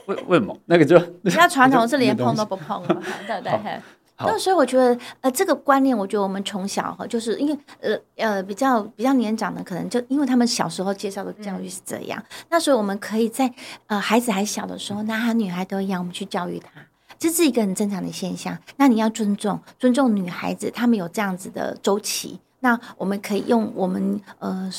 [0.08, 0.58] 为为什么？
[0.66, 2.82] 那个就比较传统是连碰都不碰，
[3.28, 3.80] 对对对。
[4.22, 13.50] 那所以我觉得，呃，这个观念，我觉得我们从小哈，就是因为呃呃比较比较年长的，可能就因为他们小时候接受的教育是这样，那所以我们可以在
[13.88, 16.82] 呃孩子还小的时候，男孩女孩都一样，我们去教育他，
[17.18, 18.58] 这是一个很正常的现象。
[18.76, 24.70] 那你要尊重尊重女孩子，他们有这样子的周期，那我们可以用我们呃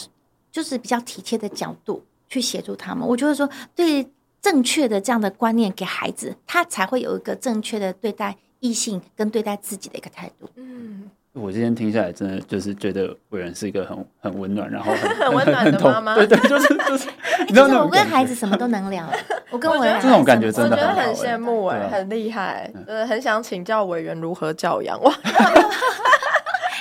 [0.53, 3.09] 就是比较体贴的角度去协助他们。
[3.09, 4.07] 我觉得说，对
[4.43, 8.37] 正确的这样的观念给孩子，他才会有一个正确的对待。
[8.61, 10.49] 异性跟对待自己的一个态度。
[10.57, 16.15] 嗯，我今天听下来，真的就是觉得委员是一个很很温暖，然后 很很温暖的妈妈。
[16.15, 17.09] 对对，就是就是。
[17.49, 19.09] 你知道我跟孩子什么都能聊，
[19.51, 25.13] 我跟我这种感觉真的，我觉得很羡慕哎，很厉害，呃，很想请教委员如何教养哇。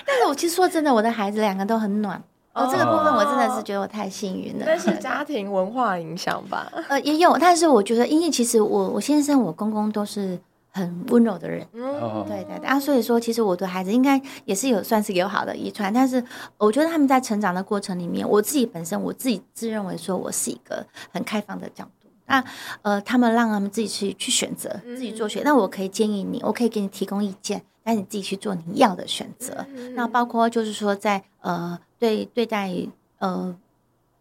[0.05, 2.21] 但是我其实说真的，我的孩子两个都很暖。
[2.53, 4.63] 哦，这个部分我真的是觉得我太幸运了。
[4.65, 6.69] 但是家庭文化影响吧？
[6.89, 10.37] 呃，也有，但是我觉得，因为其实我我先生、我公公都是。
[10.71, 16.23] 很温柔的人，嗯，对对对啊，所以说其实我对孩子应该也是有算是有好的遗传，但是
[16.57, 22.43] 我觉得他们在成长的过程里面，我自己本身我自己自认为说我是一个很开放的角度，那
[22.83, 29.65] 呃，他们让他们自己去去选择，自己做选，那我可以建议你，我可以给你提供意见，但你自己去做你要的选择。
[29.95, 32.71] 那包括就是说在呃对对待
[33.17, 33.55] 呃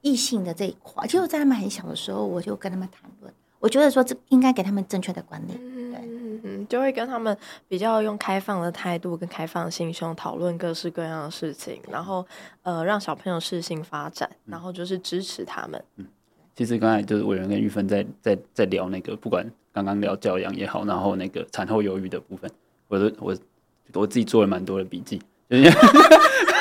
[0.00, 5.60] 异性的这一块，其实我在他们很小的时候，我就跟他们谈论，我觉得说这应该给他们正确的观念。
[6.42, 7.36] 嗯，就会跟他们
[7.66, 12.26] 比较用开放的态度跟开放心胸讨论各式各样的事情，然后
[12.62, 15.82] 呃让小朋友适性发展，然后就是支持他们。
[15.96, 16.06] 嗯，
[16.56, 22.50] 其实刚才就是委员跟玉芬在在在聊那个，不管刚刚聊教养也好，然后那个产后忧郁的部分，
[22.88, 23.36] 我都我
[23.94, 25.20] 我自己做了蛮多的笔记。
[25.48, 25.64] 就是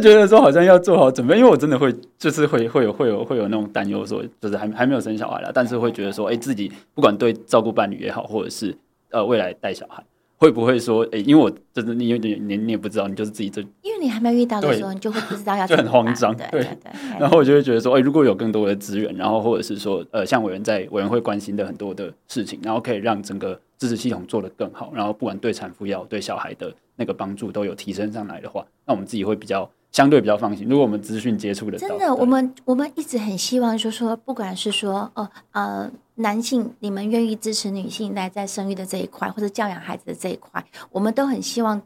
[0.00, 8.76] 觉得说好像要做好准备，因为我真的会就是会会有会有会有那种担忧，说就是还还没有生小孩了，但是会觉得说，哎、欸，自己不管对照顾伴侣也好，或者是
[9.10, 10.02] 呃未来带小孩，
[10.36, 16.92] 会不会说，哎、欸，因为我真的你有点你你也不知道，你就是自己这，因为你还没有遇到的时候，你就会不知道要 就很慌张，对对对。
[17.18, 26.72] 然后我就会觉得说，哎、欸，如果有更多的资源，然后或者是说，呃，像委员在委员会关心的很多的事情，然后可以让整个支持系统做得更好，然后不管对产妇要对小孩的。
[26.96, 30.68] 那个帮助都有提升上来的话，那我们自己会比较相对比较放心。
[30.68, 41.80] 如果我们资讯接触的真的，我们我们一直很希望说说，不管是说哦呃男性，你们愿意支持女性来在生育的这一块，或者教养孩子的这一块，我们都很希望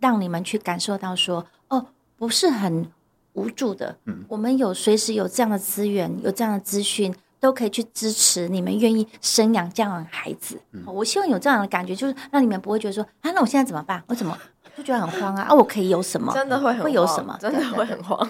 [0.00, 1.86] 让你们去感受到说哦，
[2.16, 2.90] 不是很
[3.34, 3.96] 无助的。
[4.06, 7.14] 嗯，我们有随时有这样的资源，有这样的资讯。
[7.38, 10.58] 都可以去支持你们愿意生养这样的孩子。
[10.72, 14.02] 嗯、我希望有这样的感觉，就是让你们不会觉得说啊，那我现在怎么办？
[14.06, 14.36] 我怎么
[14.76, 15.42] 就觉得很慌啊？
[15.48, 16.32] 啊，我可以有什么？
[16.34, 17.36] 真的会很会有什么？
[17.40, 18.28] 真的会很慌。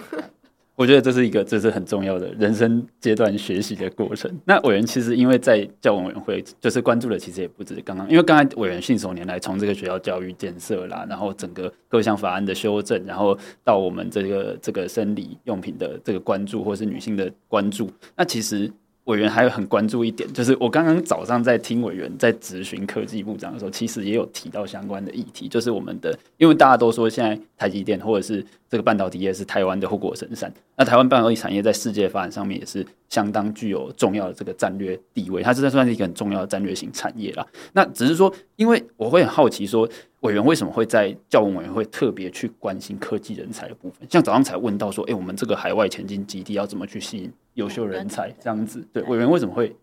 [0.75, 4.31] 我觉得这是一个这是很重要的人生阶段学习的过程。
[4.45, 18.71] 那委员其实因为在教文委员会，就是关注的其实也不止刚刚，因为刚才委员信手拈来，从这个学校教育建设啦，然后整个各项法案的修正，然后到我们这个这个生理用品的这个关注，或是女性的关注，那其实。
[19.07, 37.45] 委员还有很关注一点，就是我刚刚早上在听委员在咨询科技部长的时候，其实也有提到相关的议题，就是我们的，因为大家都说现在台积电或者是这个半导体业是台湾的护国神山，那台湾半导体产业在世界发展上面也是相当具有重要的这个战略地位，它是在算是一个很重要的战略型产业啦。
[37.73, 39.89] 那只是说，因为我会很好奇说。
[40.21, 44.05] 委员为什么会在教文委员会特别去关心科技人才的部分？
[44.09, 48.33] 像早上才问到说，哎、欸，我们这个海外前进基地要怎么去吸引优秀人才？
[48.41, 49.73] 这样子，对，委员为什么会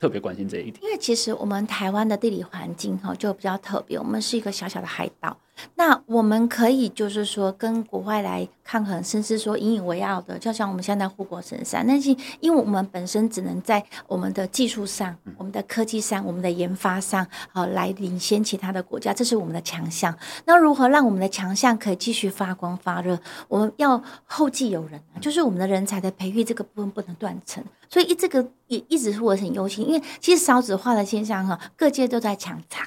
[0.00, 0.78] 特别关心这一点？
[0.82, 5.38] 因为其实我们台湾的地理环境哈就比较特别，我们是一个小小的海岛。
[5.76, 11.86] 那我们可以就是说跟国外来抗衡，甚至说引以为傲的，就像我们现在护国神山。
[11.86, 20.16] 但是因为我们本身只能在我们的技术上、我们的科技上、我们的研发上，好来领先其他的国家，这是我们的强项。
[20.44, 23.18] 那如何让我们的强项可以继续发光发热？
[23.48, 27.62] 我们要后继有人，就是我们的人才的培育这个部分不能断层。
[27.88, 32.84] 所以一这个也一直是我很忧心，因为其实少子化的现象哈，各界都在抢才。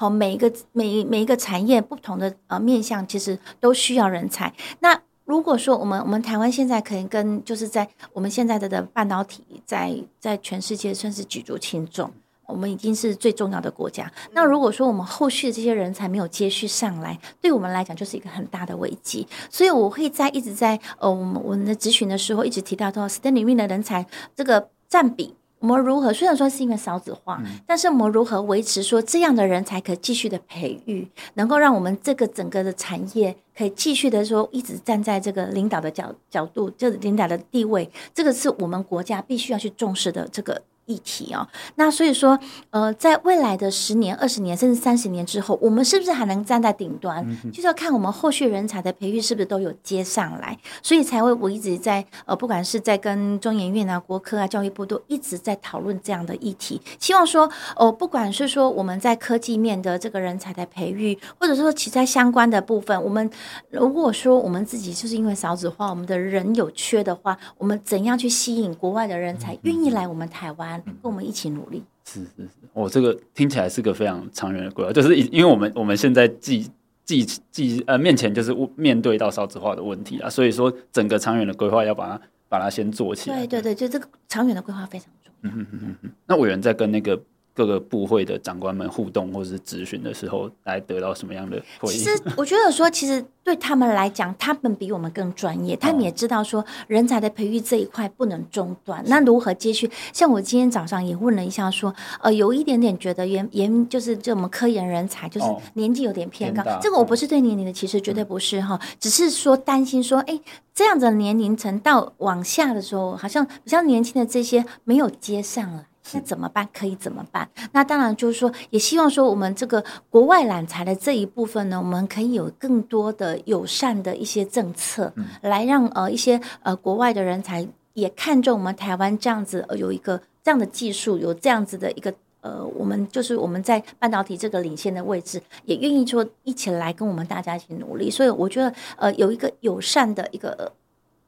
[0.00, 4.54] 好，每一个每每一个产业不同的呃面向，其实都需要人才。
[4.78, 12.12] 那如果说我们我们台湾现在可以跟就是在我们现在的的半导体在在全世界算是举足轻重，
[12.46, 14.08] 我们已经是最重要的国家。
[14.30, 19.26] 那如果说我们后续这些人才没有接续上来，对我们来讲就是一个很大的危机。
[19.50, 25.34] 所以我会在一直在呃我们我们的咨询的时候一直提到说，STEM 领域的人才这个占比。
[25.60, 26.12] 我们如何？
[26.12, 40.62] 虽然说是因为少子化，嗯、但是我们如何维持说这样的人才可以继续的培育，能够让我们这个整个的产业可以继续的说一直站在这个领导的角角度，就是领导的地位，这个是我们国家必须要去重视的这个。
[40.88, 42.36] 议题哦，那所以说，
[42.70, 47.24] 呃，在未来的十年、二十年甚至三十年之后，我们是不是还能站在顶端？
[47.52, 57.44] 就是要看我们后续人才的培育是不是都有接上来，所以才会我一直在呃，不管是在跟中研院啊、国科啊、教育部都一直在讨论这样的议题，希望说
[57.76, 63.30] 哦、呃，不管是说我们在科技面的这个人才的培育，或者说其他相关的部分，我们
[63.70, 70.77] 如果说我们自己就是因为少子化，我们的人有缺的话，我们怎样去吸引国外的人才愿意来我们台湾？
[70.84, 71.82] 跟我们一起努力。
[72.04, 76.70] 是是是，我这个听起来是个非常长远的规划，就是因为我们我们现在既
[77.04, 83.46] 既既呃面前就是面对到少子化的问题啊，所以说整个长远的规划要把它把它先做起来。
[83.46, 85.50] 对对对，就这个长远的规划非常重要。
[85.50, 86.10] 嗯嗯嗯嗯。
[86.26, 87.20] 那委员在跟那个。
[87.58, 91.98] 各个部会的长官们互动或者是咨询的时候，来得到什么样的回应？
[91.98, 99.02] 其实我觉得说，其实对他们来讲，他们比我们更专业，他们也知道说人才的培育这一块不能中断。
[99.08, 99.90] 那如何接续？
[100.12, 110.40] 像我今天早上也问了一下，说呃，有一点点觉得研研就是这我们科研人才就是年纪有点偏高，这个我不是对年龄的歧视，绝对不是哈，只是说担心说，哎，
[110.72, 115.87] 这样的年龄层到往下的时候，好像比较年轻的这些没有接上来。
[116.12, 116.68] 那怎么办？
[116.72, 117.48] 可以怎么办？
[117.72, 138.10] 那当然就是说，也希望说我们这个国外揽才的这一部分呢，我们可以有更多的友善的一些政策，来让呃一些呃国外的人才也看中我们台湾这样子有一个这样的技术，有这样子的一个呃，我们就是我们在半导体这个领先的位置，也愿意说一起来跟我们大家一起努力。
[138.10, 140.72] 所以我觉得呃有一个友善的一个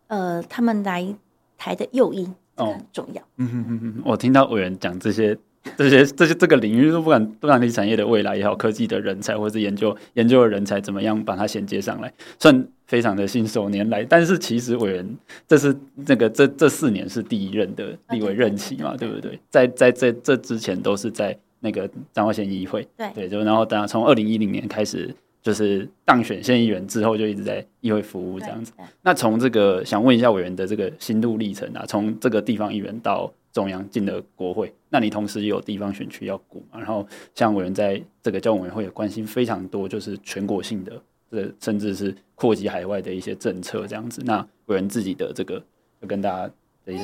[0.07, 1.15] 呃他们来
[1.59, 2.35] 台的诱因。
[2.61, 3.23] 哦，很重要。
[3.39, 5.37] 嗯哼哼哼，我听到委员讲 这些、
[5.77, 14.05] 这些、这些这个领域，不管不管你产业的未来也好，科技的人才或者是研究研究的人才，怎么样把它衔接上来，算非常的信手拈来。
[14.05, 15.17] 但是其实委员
[15.49, 15.75] 这是
[16.07, 19.39] 那个这这四年是第一任的立委任期嘛，对不对？
[19.51, 25.15] 在在这这之前都是在那个彰化县议会，对对，就然后当从二零一零年开始。
[25.43, 28.73] 就是当选县议员之后，就一直在议会服务这样子。
[29.03, 36.79] 那从这个想问一下委员的这个心路历程啊，从这个地方议员到中央进了国会，那你同时也有地方选区要顾嘛？
[36.79, 44.23] 然后像委员在这个教委员会也关心非常多，就是全国性的，这甚至是扩及海外的一些政策这样子。
[44.25, 45.63] 那委员自己的这个，
[46.01, 46.53] 就跟大家。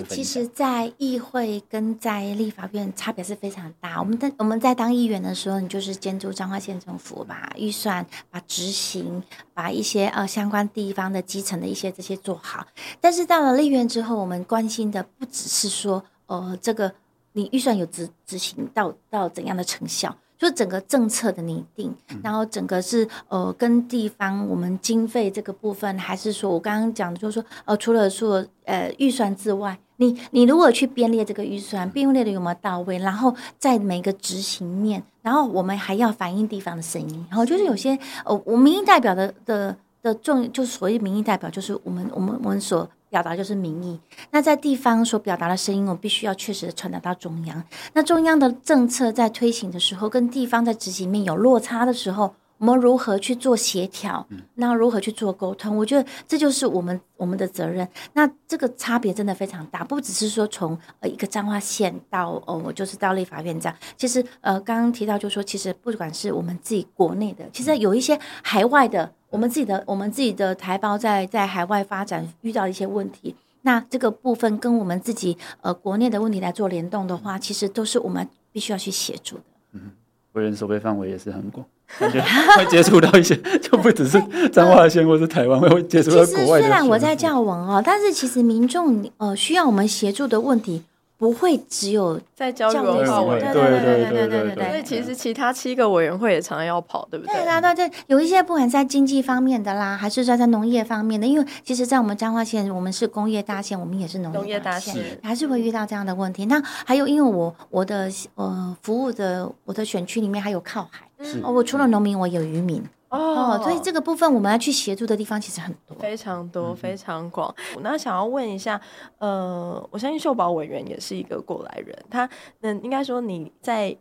[0.08, 3.98] 其实，在议会跟在立法院差别是非常大。
[3.98, 9.22] 我们在我们在当议员的时候，你就是监督彰化县政府，把预算、把执行、
[9.54, 12.66] 把一些呃相关地方的基层的一些这些做好。
[13.00, 16.92] 但是到了立院之后，我们关心的不只是说，呃，这个
[17.32, 20.16] 你预算有执执行到到怎样的成效。
[20.38, 32.98] 就整个政策的拟定，然后整个是呃跟地方我们经费这个部分，还是说我刚刚讲的，就是说呃除了说呃预算之外，你你如果去编列这个预算，编列的有没有到位？
[32.98, 42.88] 然后在每个执行面，然后我们还要反映地方的声音，然后就是有些呃我民意代表的的的重，就是所谓民意代表，就是我们我们我们所。
[43.16, 43.98] 表达就是民意。
[44.30, 47.64] 那在地方所表达的声音，我必须要确实传达到中央。
[47.94, 54.26] 那中央的政策在推行的时候，跟地方在执行面有落差的时候，我们如何去做协调？
[54.54, 55.76] 那如何去做沟通？
[55.76, 57.86] 我觉得这就是我们我们的责任。
[58.14, 63.78] 那这个差别真的非常大，不只是说从呃一个彰化县到哦，我就是到立法院这样。
[63.96, 69.12] 其实呃，刚刚提到就是说，其实不管是我们自己国内的，其实有一些海外的。
[69.28, 79.42] 我们自己的我们自己的台胞在在海外发展遇到一些问题，那这个部分跟我们自己呃国内的问题来做联动的话，其实都是我们必须要去协助的。
[79.72, 79.90] 嗯，
[80.34, 81.66] 委员守备范围也是很广，
[81.98, 82.20] 感觉
[82.56, 84.20] 会接触到一些， 就不只是
[84.50, 86.60] 彰化县 或是台湾，会接触到国外。
[86.60, 90.82] 虽然我在教文哦，但是其实民众呃需要我们协助的问题。
[91.18, 94.68] 不会只有在教育文化委员会，对对对对对对对。
[94.68, 97.34] 所以其实其他七个委员会也常常要跑，对不对？
[97.36, 106.44] 对啊，对对，有一些不管在经济方面的啦，还是说在农业方面的，因为其实，在我们彰化县，我们是工业大县，我们也是农业大县，还是会遇到这样的问题。
[106.44, 111.05] 那还有，因为我我的呃服务的我的选区里面还有靠海，
[111.42, 112.82] 哦，我除了农民，我有渔民。
[113.08, 117.54] 哦，所以这个部分我们要去协助的地方其实很多，非常多，非常广。
[117.76, 118.78] 嗯、那想要问一下，
[119.18, 122.28] 呃，我相信秀宝委员也是一个过来人，他
[122.62, 123.96] 嗯，应该说你在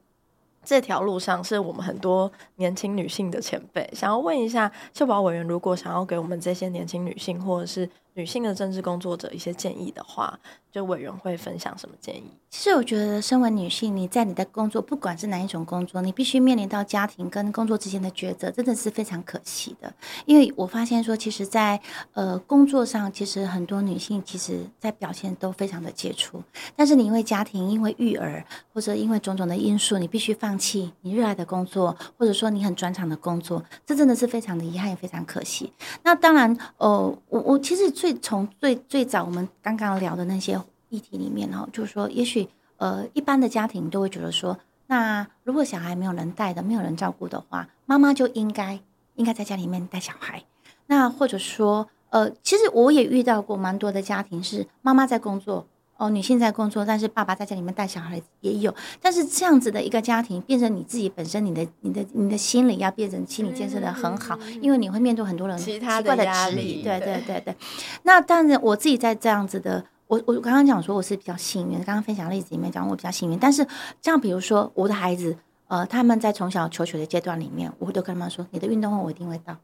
[0.64, 3.88] 这条路上是我们很多年轻女性的前辈。
[3.94, 10.40] 想要问一下秀宝委员，如果想要给我们这些年轻女性或者是女性的政治工作者一些建议的话，
[10.72, 12.24] 就委员会分享什么建议？
[12.50, 19.94] 其实我觉得，身为女性，你在你的工作，不管是哪一种工作，你必须面临到家庭跟工作之间的抉择，真的是非常可惜的。
[20.26, 21.82] 因为我发现说，其实在，
[22.14, 26.42] 呃工作上，其实很多女性其实在表现都非常的杰出，
[26.74, 35.74] 但是你因为家庭、因为育儿或者因为种种的因素，你必须放弃你热爱的工作，或者说你很专长的工作，这真的是非常的遗憾，也非常可惜。
[36.04, 37.94] 那当然，呃，我我其实。
[38.14, 42.48] 从最最早我们刚刚聊的那些议题里面哈，就是说，也许
[42.78, 48.80] 呃一般的家庭都会觉得说，那如果小孩没有人带的，没有人照顾的话，妈妈就应该
[49.16, 50.44] 应该在家里面带小孩。
[50.88, 55.68] 那或者说，呃，其实我也遇到过蛮多的家庭是妈妈在工作。
[55.98, 58.76] 哦，女性在工作，但是爸爸在家里面带小孩也有。
[59.02, 66.82] 但是这样子的一个家庭，变成你自己本身，你的、你的、你的心理要变成心理建设的很好，嗯、因为你会面对很多人奇怪的压力。
[66.84, 67.56] 对对对对。
[68.04, 73.40] 那当然，我自己在这样子的，我我刚刚讲说我是比较幸运，刚刚分享的例子里面讲我比较幸运。
[73.40, 73.66] 但是
[74.02, 75.38] 这样，比如说我的孩子，
[75.68, 79.56] 呃，他们在从小求学的阶段里面，我都跟他们说，你的运动会我一定会到。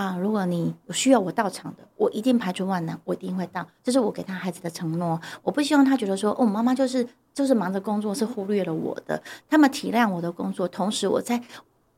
[0.00, 3.66] 啊，如果你需要我到场的，我一定排除万难，我一定会到。
[3.82, 5.20] 这是我给他孩子的承诺。
[5.42, 9.22] 我不希望他觉得说，哦，妈妈就是就是忙着工作，是忽略了我的。
[9.50, 11.38] 他们体谅我的工作，同时我在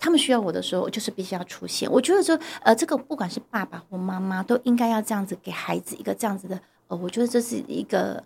[0.01, 1.89] 他们需要我的时候，我就是必须要出现。
[1.93, 6.59] 我觉得说，呃，这个不管是爸爸或妈妈，都应该要这样子给孩子一个这样子的。
[6.89, 8.21] 呃，我觉得这是一个，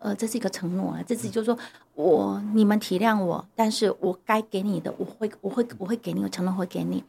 [0.00, 1.00] 呃，这是一个承诺啊。
[1.06, 1.56] 这是就是说
[1.94, 7.04] 我你们体谅我，但是我该给你的，我会我会我会给你，我承诺会给你。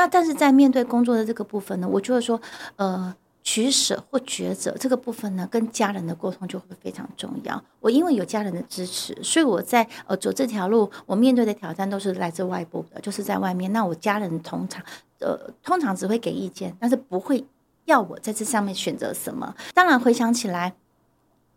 [0.00, 2.40] 那但是在面对工作的这个部分呢，我就会说，
[2.76, 7.62] 呃，取舍或抉择这个部分呢，跟家人的沟通就会非常重要。
[7.80, 13.70] 我因为有家人的支持，所以我在呃走这条路，我面对的挑战都是来自外部的，就是在外面。
[13.74, 14.82] 那我家人通常
[15.18, 17.44] 呃通常只会给意见，但是不会
[17.84, 19.54] 要我在这上面选择什么。
[19.74, 20.72] 当然回想起来，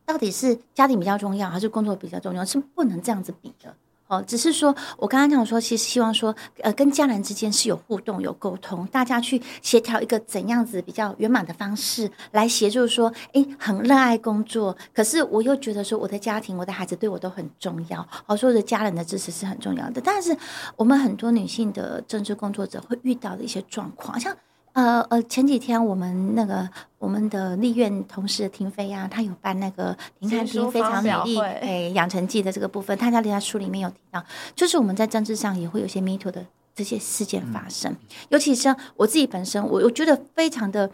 [0.05, 3.73] 到底是家庭比较重要，还是工作比较重要，是不能这样子比的。
[4.13, 19.99] 哦，只是说，我刚刚讲说，其实希望说，呃，跟家人之间是有互动、有沟通，大家去协调一个怎样子比较圆满的方式来协助说，哎，很热爱工作，可是我又觉得说，我的家庭、我的孩子对我都很重要，哦，所有的家人的支持是很重要的。
[19.99, 20.37] 但是，
[20.75, 24.35] 我们很多女性的政治工作者会遇到的一些状况，像。
[24.73, 26.67] 呃呃，前几天我们那个
[26.99, 34.23] 我们的立院同事婷飞啊，她有办那个停看听非常美丽诶养成记的这个部分，她在他书里面有提到，
[34.55, 36.45] 就是我们在政治上也会有些 Me Too 的
[36.75, 37.97] 这些事件发生，嗯、
[38.29, 40.89] 尤其是我自己本身，我我觉得非常的。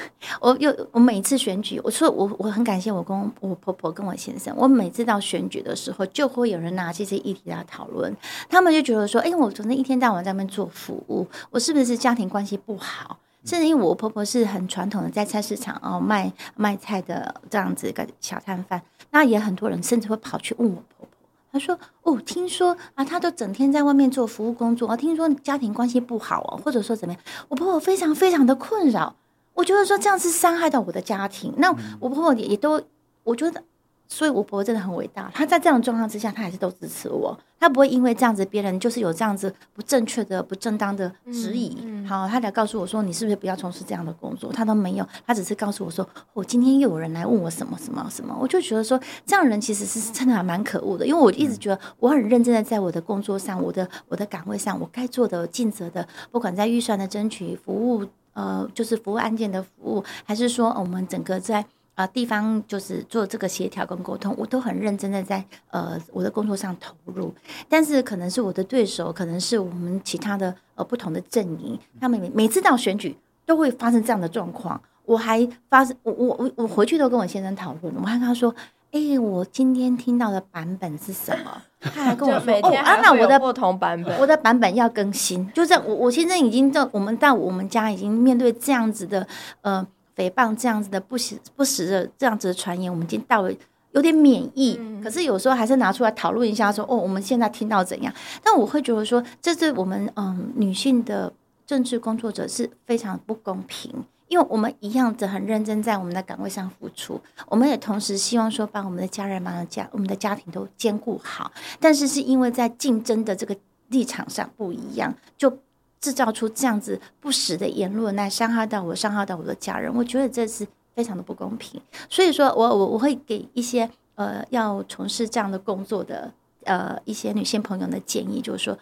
[0.40, 8.14] 我有我每次选举，我说我我很感谢我公我婆婆跟我先生，我每次到选举的时候，就会有人拿这些议题来讨论，
[8.48, 13.18] 他们就觉得说，哎，我昨天一天到晚在那边做服务，我是不是家庭关系不好？
[13.44, 18.80] 甚至因为我婆婆是很传统的，在菜市场哦卖卖菜的这样子一个小摊贩，
[19.10, 21.08] 那也很多人甚至会跑去问我婆婆，
[21.50, 29.16] 他说哦，听说啊，她都整天在外面做服务工作，啊，听说家庭关系不好哦，或者说怎么样，我婆婆非常非常的困扰。
[29.54, 31.52] 我觉得说这样是伤害到我的家庭。
[31.58, 32.80] 那我婆婆也也都，
[33.22, 33.62] 我觉得，
[34.08, 35.30] 所以我婆婆真的很伟大。
[35.34, 37.38] 她在这样状况之下，她还是都支持我。
[37.60, 44.52] 她不会因为这样子，别人就是有这样子不正确的、不正当的质疑，嗯嗯、好，她来告诉我说，你是不是不要从事这样的工作？
[44.52, 48.36] 她都没有，她只是告诉我说，我、哦、今天又有人来问我什么什么什么。
[48.40, 51.06] 我就觉得说，这样的人其实是真的还蛮可恶的。
[51.06, 58.04] 因为我一直觉得我很认真的在我的工作上，我的我的岗位上，我该做的尽责的，不管在预算的争取服务。
[58.32, 61.60] 呃，就是服务案件的服务，还是说我们整个在
[61.94, 67.34] 啊、呃、地方就是做这个协调跟沟通，我都很认真的在呃我的工作上投入。
[67.68, 74.80] 但是可能是我的对手，可能是我们其他的呃不同的阵营，他们每每次到选举都会发生这样的状况。
[75.04, 78.54] 我还发生，我我我我回去都跟我先生讨论，我还跟他说。
[78.94, 81.62] 哎、我今天听到的版本是什么？
[81.82, 89.26] 他还跟我说：“哦，啊，那我的不同版本，我的版本要更新。”就这样，我我现在已经在我们在我们家已经面对这样子的
[89.62, 89.84] 呃
[90.16, 93.52] 诽谤，这样子的不实不实的这样子的传言，我们已经到了
[93.92, 94.76] 有点免疫。
[94.80, 98.12] 嗯、可是有时候还是拿出来讨论一下说，说哦，我们现在听到怎样？
[98.42, 101.32] 但我会觉得说，这对我们嗯、呃、女性的
[101.66, 103.92] 政治工作者是非常不公平。
[104.32, 111.52] 因为我们一样的很认真在我们的岗位上付出，我们也同时希望说把我们的家人、把家、我们的家庭都兼顾好。
[111.78, 113.54] 但是是因为在竞争的这个
[113.88, 115.58] 立场上不一样，就
[116.00, 121.78] 制造出这样子不实的言论来伤害到我，伤害到我的家人，我觉得这是非常的不公平。
[122.08, 126.32] 所以说我我我会给一些呃要从事这样的工作的
[126.64, 128.78] 呃一些女性朋友的建议，就是说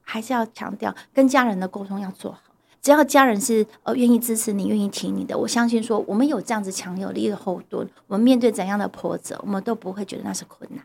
[0.00, 2.38] 还是要强调跟家人的沟通要做好。
[2.86, 10.84] 只要家人是呃愿意支持你、愿意听你的，我相信说我们有这样子强有力的后盾，我们面对怎样的挫折，我们都不会觉得那是困难。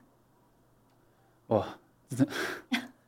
[1.49, 1.63] 哇，
[2.09, 2.27] 真的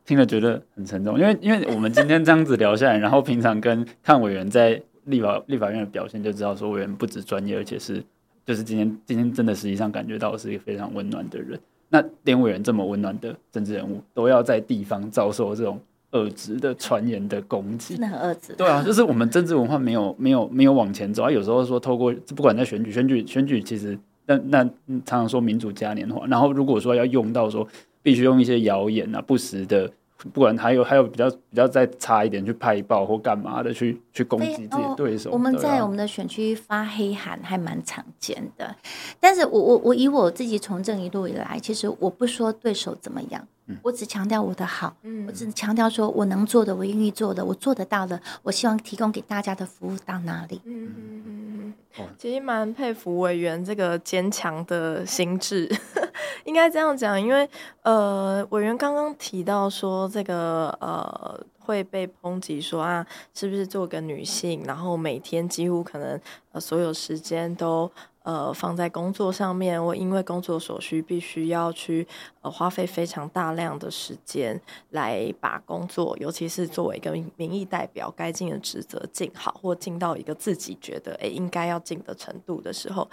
[0.05, 8.03] 听了觉得很沉重，因为因为我们今天这样子聊下来，然后平常跟看委员在立法立法院的表现，就知道说委员不止专业，而且是
[8.45, 11.59] 就是今天今天真的实际上感觉到是一个非常温暖的人。
[11.89, 15.79] 那连委员这么温暖的政治人物，都要在地方遭受这种
[16.13, 18.53] 恶质的传言的攻击，真的很恶质。
[18.53, 21.29] 对啊，就是我们政治文化没有没有没有往前走啊。
[21.29, 24.63] 有时候说透过不管在选举选举选举，其实那那
[25.05, 27.67] 常常说民主嘉年华，然后如果说要用到说。
[28.05, 29.89] 必须用一些谣言啊，不实的，
[30.33, 35.31] 不管还有还有比较比较再差一点，去拍报或干嘛的，去去攻击自己的对手。
[35.31, 38.75] 我们在我们的选区发黑函还蛮常见的，
[39.21, 50.61] 但是我我我以我自己从政一路以来，其实我不说对手怎么样，嗯、我只强调我的好，嗯、我只强调说我能做的，我愿意做的，我做得到的，我希望提供给大家的服务到哪里。
[50.65, 51.73] 嗯嗯嗯。
[52.17, 55.69] 其实蛮佩服委员这个坚强的心智，
[56.43, 57.47] 应该这样讲，因为
[57.83, 66.19] 呃，委员刚刚提到说这个呃会被抨击说啊，是不是做个女性，然后每天几乎可能
[66.51, 67.91] 呃所有时间都。
[68.23, 72.07] 呃，放在工作上面，我因为工作所需，必须要去
[72.41, 74.59] 呃花费非常大量的时间
[74.91, 83.09] 来把工作，尤其是作为一个民意代表，该尽的职责尽好，或尽到一个自己觉得诶应该要尽的程度的时候，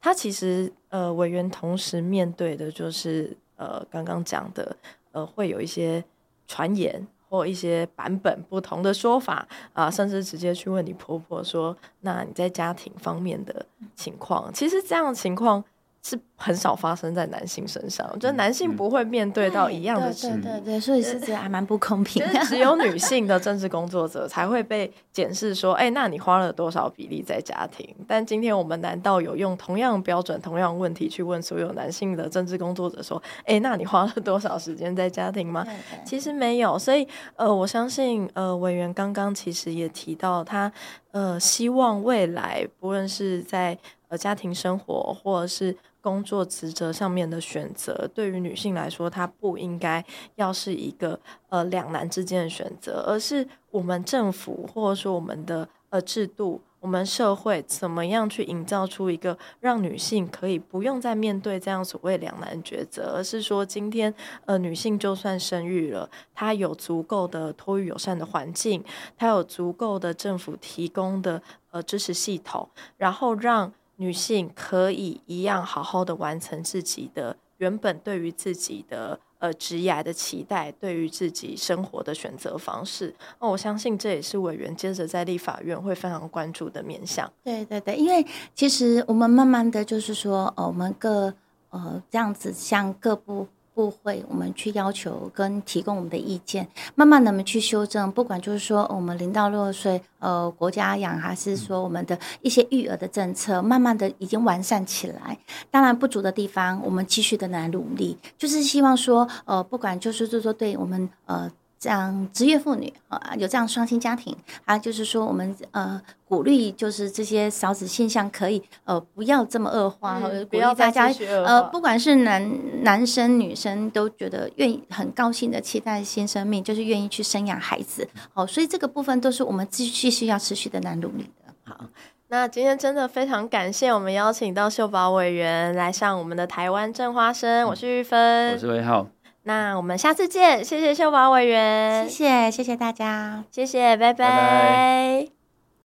[0.00, 4.76] 他其实呃委员同时面对的就是呃刚刚讲的
[5.12, 6.04] 呃会有一些
[6.48, 7.06] 传言。
[7.28, 15.62] 或一些版本不同的说法啊，甚至直接去问你婆婆说：“那你在家庭方面的情况？”其实这样的情况。
[16.02, 20.28] 是很少发生在男性身上，就男性不会面对到一样的事。
[20.36, 22.40] 对对对，所以是这还蛮不公平的。
[22.44, 35.66] 只有女性的政治工作者才会被检视说：“哎，那你花了多少比例在家庭？”但今天我们难道有用同样标准、同样问题去问所有男性的政治工作者说：“哎，那你花了多少时间在家庭吗？”
[36.06, 36.78] 其实没有。
[36.78, 40.72] 所以呃，我相信呃，委员刚刚其实也提到他
[41.10, 43.76] 呃，希望未来不论是在
[44.08, 50.04] 呃家庭生活或者是工作职责上面的选择，对于女性来说，她不应该
[50.36, 51.18] 要是一个
[51.48, 64.14] 呃两难之间的选择，而是我们政府或者说我们的呃制度，我们社会怎么样去营造出一个让女性可以不用再面对这样所谓两难抉择，而是说今天
[64.46, 68.82] 呃女性就算生育了，她有足够的托育友善的环境，
[69.16, 73.72] 她有足够的政府提供的呃支持系统，然后让。
[73.98, 83.14] 女性可以一样好好的完成自己的原本对于自己的呃职业的期待，对于自己生活的选择方式。
[83.40, 87.30] 那，我相信这也是委员接着在立法院会非常关注的面向。
[87.42, 88.24] 对对对，因为
[88.54, 91.34] 其实我们慢慢的就是说，哦，我们各
[91.70, 93.48] 呃这样子向各部。
[93.78, 96.66] 不会，我们去要求跟提供我们的意见，
[96.96, 98.10] 慢慢的我们去修正。
[98.10, 105.38] 不管就是说我们零到六岁，呃，国家养还是说我们的一些育儿的政策，慢慢的已经完善起来。
[105.70, 111.48] 当然不足的地方，我们继续的来努力，就是希望说，呃，不管就是就是说对我们呃。
[111.78, 121.06] 这样职业妇女啊，有这样双薪家庭，还有就是说，我们呃鼓励，就是这些少子现象可以呃不要这么恶化，嗯、鼓励大家
[121.44, 128.08] 呃不管是男男生女生都觉得愿意很高兴的期待新生命，就是愿意去生养孩子。
[128.34, 131.54] 好，所以这个部分都是我们继续需要持续的来努力的。
[131.62, 131.84] 好，
[132.26, 139.06] 那今天真的非常感谢我们邀请到秀宝委员来上我们的台湾正花生，我是玉芬，我是魏浩。
[139.48, 144.28] 那我们下次见，谢谢秀宝委员，谢谢谢谢大家，谢谢，拜拜。
[144.28, 145.37] 拜拜。